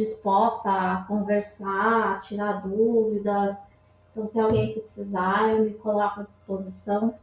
disposta 0.01 0.71
a 0.71 1.05
conversar, 1.05 2.17
a 2.17 2.21
tirar 2.21 2.63
dúvidas. 2.63 3.57
Então, 4.11 4.27
se 4.27 4.41
alguém 4.41 4.73
precisar, 4.73 5.51
eu 5.51 5.65
me 5.65 5.75
coloco 5.75 6.21
à 6.21 6.23
disposição, 6.23 7.15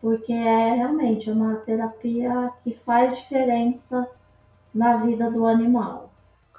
porque 0.00 0.32
é 0.32 0.74
realmente 0.74 1.30
uma 1.30 1.56
terapia 1.56 2.52
que 2.62 2.74
faz 2.74 3.16
diferença 3.16 4.06
na 4.72 4.98
vida 4.98 5.30
do 5.30 5.46
animal. 5.46 6.10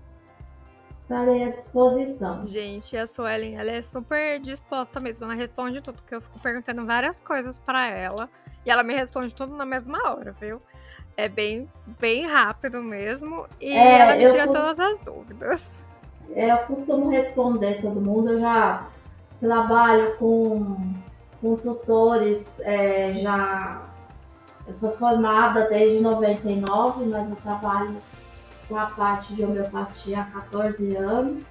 estarei 0.95 1.43
à 1.45 1.49
disposição. 1.49 2.45
Gente, 2.45 2.95
a 2.95 3.07
Suelen, 3.07 3.57
ela 3.57 3.71
é 3.71 3.81
super 3.81 4.39
disposta 4.39 4.99
mesmo. 4.99 5.25
Ela 5.25 5.33
responde 5.33 5.81
tudo, 5.81 5.95
porque 5.95 6.15
eu 6.15 6.21
fico 6.21 6.39
perguntando 6.39 6.85
várias 6.85 7.19
coisas 7.19 7.57
pra 7.57 7.87
ela. 7.87 8.29
E 8.65 8.69
ela 8.71 8.83
me 8.83 8.93
responde 8.93 9.33
tudo 9.33 9.55
na 9.55 9.65
mesma 9.65 9.97
hora, 10.11 10.31
viu? 10.39 10.61
É 11.17 11.29
bem, 11.29 11.69
bem 11.99 12.27
rápido 12.27 12.83
mesmo. 12.83 13.47
E 13.61 13.71
É, 13.71 13.99
ela 13.99 14.15
me 14.15 14.25
tira 14.25 14.45
cons- 14.47 14.57
todas 14.57 14.79
as 14.79 14.99
dúvidas. 14.99 15.71
É, 16.35 16.51
Eu 16.51 16.57
costumo 16.59 17.09
responder 17.09 17.81
todo 17.81 18.01
mundo, 18.01 18.31
eu 18.33 18.39
já 18.39 18.87
trabalho 19.39 20.17
com, 20.17 20.75
com 21.41 21.55
tutores, 21.55 22.59
é, 22.59 23.13
já 23.15 23.81
eu 24.67 24.73
sou 24.73 24.95
formada 24.97 25.67
desde 25.69 26.01
99, 26.01 27.05
mas 27.05 27.29
eu 27.29 27.35
trabalho 27.35 27.95
com 28.67 28.77
a 28.77 28.87
parte 28.87 29.33
de 29.35 29.43
homeopatia 29.43 30.21
há 30.21 30.25
14 30.25 30.95
anos. 30.95 31.43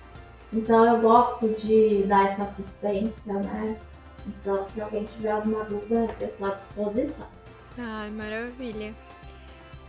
Então 0.53 0.85
eu 0.85 1.01
gosto 1.01 1.49
de 1.49 2.05
dar 2.05 2.33
essa 2.33 2.43
assistência, 2.45 3.35
né? 3.35 3.79
Então 4.27 4.67
se 4.69 4.81
alguém 4.81 5.05
tiver 5.05 5.31
alguma 5.31 5.65
dúvida, 5.65 6.15
eu 6.21 6.29
estou 6.29 6.47
à 6.47 6.51
disposição. 6.55 7.27
Ai, 7.79 8.11
maravilha. 8.11 8.95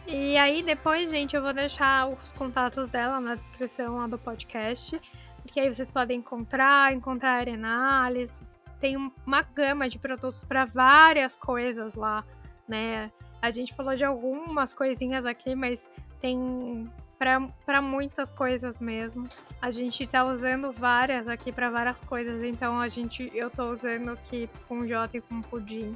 E 0.07 0.37
aí, 0.37 0.61
depois, 0.61 1.09
gente, 1.09 1.35
eu 1.35 1.41
vou 1.41 1.53
deixar 1.53 2.07
os 2.07 2.31
contatos 2.31 2.87
dela 2.89 3.19
na 3.19 3.33
descrição 3.33 3.97
lá 3.97 4.05
do 4.05 4.19
podcast. 4.19 4.99
Porque 5.41 5.59
aí 5.59 5.73
vocês 5.73 5.87
podem 5.87 6.19
encontrar, 6.19 6.93
encontrar 6.93 7.31
a 7.31 7.37
Arenales. 7.37 8.39
Tem 8.79 8.97
um- 8.97 9.11
uma 9.25 9.41
gama 9.41 9.87
de 9.89 9.97
produtos 9.97 10.43
para 10.43 10.65
várias 10.65 11.35
coisas 11.35 11.93
lá, 11.95 12.23
né? 12.67 13.11
A 13.41 13.51
gente 13.51 13.73
falou 13.73 13.95
de 13.95 14.03
algumas 14.03 14.73
coisinhas 14.73 15.25
aqui, 15.25 15.55
mas 15.55 15.89
tem 16.19 16.89
para 17.17 17.81
muitas 17.81 18.29
coisas 18.29 18.77
mesmo. 18.79 19.27
A 19.61 19.71
gente 19.71 20.05
tá 20.05 20.25
usando 20.25 20.71
várias 20.71 21.27
aqui 21.27 21.51
para 21.51 21.69
várias 21.69 21.99
coisas, 22.01 22.43
então 22.43 22.79
a 22.79 22.87
gente 22.89 23.31
eu 23.33 23.49
tô 23.49 23.71
usando 23.71 24.09
aqui 24.09 24.49
com 24.67 24.85
J 24.85 25.17
e 25.17 25.21
com 25.21 25.41
pudim. 25.41 25.95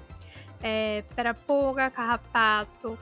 É, 0.61 1.03
para 1.15 1.33
pulga, 1.33 1.89
carrapato, 1.89 2.97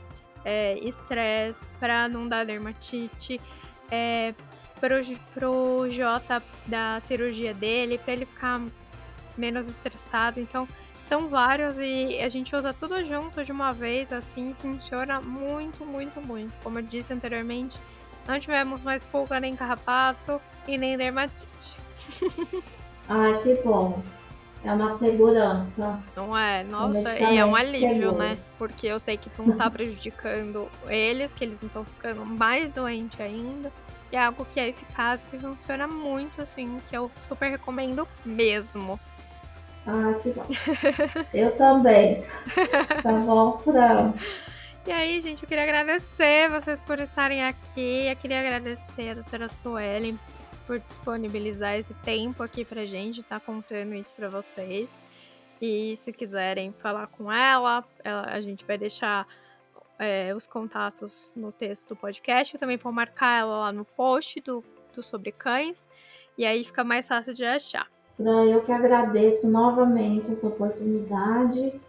é, 0.45 0.77
estresse, 0.79 1.61
para 1.79 2.07
não 2.07 2.27
dar 2.27 2.45
dermatite, 2.45 3.41
é, 3.89 4.33
pro, 4.79 4.95
pro 5.33 5.89
J 5.89 6.41
da 6.67 6.99
cirurgia 7.01 7.53
dele, 7.53 7.97
para 7.97 8.13
ele 8.13 8.25
ficar 8.25 8.61
menos 9.37 9.67
estressado. 9.67 10.39
Então, 10.39 10.67
são 11.01 11.29
vários 11.29 11.75
e 11.77 12.19
a 12.19 12.27
gente 12.27 12.55
usa 12.55 12.73
tudo 12.73 13.05
junto 13.05 13.43
de 13.43 13.51
uma 13.51 13.71
vez, 13.71 14.11
assim, 14.11 14.53
funciona 14.59 15.21
muito, 15.21 15.85
muito, 15.85 16.19
muito. 16.19 16.53
Como 16.61 16.79
eu 16.79 16.83
disse 16.83 17.13
anteriormente, 17.13 17.79
não 18.27 18.39
tivemos 18.39 18.81
mais 18.81 19.03
pulga 19.05 19.39
nem 19.39 19.55
carrapato 19.55 20.41
e 20.67 20.77
nem 20.77 20.97
dermatite. 20.97 21.77
Ai, 23.07 23.41
que 23.41 23.55
bom. 23.63 24.01
É 24.63 24.73
uma 24.73 24.97
segurança. 24.97 26.03
Não 26.13 26.37
é? 26.37 26.63
Nossa, 26.65 27.17
e 27.17 27.37
é 27.37 27.45
um 27.45 27.55
alívio, 27.55 28.11
né? 28.11 28.37
Porque 28.57 28.87
eu 28.87 28.99
sei 28.99 29.15
que 29.15 29.29
não 29.37 29.55
tá 29.55 29.69
prejudicando 29.71 30.67
eles, 30.87 31.33
que 31.33 31.45
eles 31.45 31.61
não 31.61 31.67
estão 31.67 31.85
ficando 31.85 32.25
mais 32.25 32.69
doentes 32.73 33.19
ainda. 33.21 33.71
E 34.11 34.17
é 34.17 34.25
algo 34.25 34.45
que 34.51 34.59
é 34.59 34.69
eficaz, 34.69 35.21
que 35.29 35.37
funciona 35.37 35.87
muito, 35.87 36.41
assim, 36.41 36.77
que 36.89 36.97
eu 36.97 37.09
super 37.21 37.49
recomendo 37.49 38.05
mesmo. 38.25 38.99
Ah, 39.87 40.13
que 40.21 40.31
bom. 40.31 40.43
eu 41.33 41.55
também. 41.55 42.23
Tá 43.01 43.11
bom, 43.13 43.57
Fran. 43.59 44.13
E 44.85 44.91
aí, 44.91 45.19
gente, 45.21 45.43
eu 45.43 45.49
queria 45.49 45.63
agradecer 45.63 46.49
vocês 46.49 46.81
por 46.81 46.99
estarem 46.99 47.43
aqui. 47.43 48.05
Eu 48.07 48.15
queria 48.17 48.39
agradecer 48.39 49.11
a 49.11 49.13
doutora 49.15 49.49
Suelen 49.49 50.19
por 50.65 50.79
disponibilizar 50.79 51.75
esse 51.75 51.93
tempo 51.95 52.43
aqui 52.43 52.65
pra 52.65 52.85
gente, 52.85 53.23
tá 53.23 53.39
contando 53.39 53.95
isso 53.95 54.13
pra 54.13 54.27
vocês. 54.27 54.89
E 55.61 55.97
se 56.03 56.11
quiserem 56.11 56.73
falar 56.73 57.07
com 57.07 57.31
ela, 57.31 57.83
ela 58.03 58.23
a 58.23 58.41
gente 58.41 58.65
vai 58.65 58.77
deixar 58.77 59.25
é, 59.97 60.33
os 60.35 60.45
contatos 60.45 61.31
no 61.35 61.51
texto 61.51 61.89
do 61.89 61.95
podcast. 61.95 62.53
Eu 62.53 62.59
também 62.59 62.77
vou 62.77 62.91
marcar 62.91 63.39
ela 63.39 63.57
lá 63.59 63.71
no 63.71 63.85
post 63.85 64.41
do, 64.41 64.63
do 64.93 65.01
Sobre 65.01 65.31
Cães. 65.31 65.87
E 66.37 66.45
aí 66.45 66.63
fica 66.63 66.83
mais 66.83 67.07
fácil 67.07 67.33
de 67.33 67.43
achar. 67.43 67.87
Eu 68.19 68.61
que 68.63 68.71
agradeço 68.71 69.47
novamente 69.47 70.31
essa 70.31 70.47
oportunidade 70.47 71.79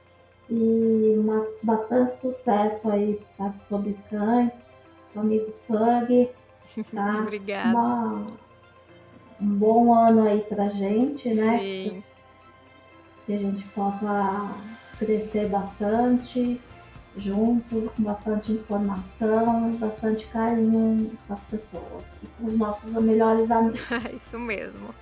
e 0.51 1.15
uma, 1.19 1.47
bastante 1.63 2.17
sucesso 2.17 2.91
aí 2.91 3.19
tá, 3.37 3.53
sobre 3.69 3.97
cães, 4.11 4.53
amigo 5.17 5.53
Pug. 5.67 6.31
Tá? 6.95 7.21
Obrigada. 7.23 7.71
Uma, 7.71 8.27
um 9.41 9.47
bom 9.47 9.95
ano 9.95 10.29
aí 10.29 10.41
pra 10.43 10.69
gente, 10.69 11.33
né? 11.33 11.59
Sim. 11.59 12.05
Que 13.25 13.35
a 13.35 13.39
gente 13.39 13.65
possa 13.69 14.51
crescer 14.99 15.49
bastante 15.49 16.61
juntos, 17.17 17.91
com 17.97 18.03
bastante 18.03 18.53
informação, 18.53 19.73
bastante 19.73 20.27
carinho 20.29 21.11
com 21.27 21.35
as 21.35 21.41
pessoas 21.45 22.05
e 22.23 22.27
com 22.27 22.47
os 22.47 22.55
nossos 22.55 22.93
melhores 22.93 23.51
amigos. 23.51 23.81
isso 24.13 24.39
mesmo. 24.39 24.95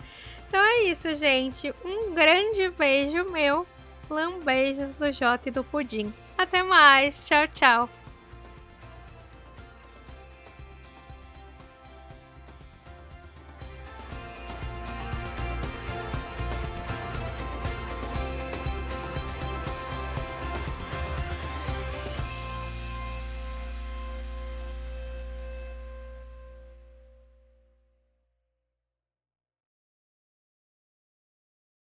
Então 0.49 0.61
é 0.63 0.85
isso, 0.85 1.15
gente. 1.17 1.75
Um 1.85 2.15
grande 2.15 2.71
beijo 2.71 3.31
meu 3.31 3.67
Lambeijos 4.09 4.95
do 4.95 5.13
Jota 5.13 5.49
e 5.49 5.53
do 5.53 5.65
Pudim. 5.65 6.13
Até 6.39 6.63
mais. 6.63 7.25
Tchau, 7.25 7.47
tchau. 7.49 7.89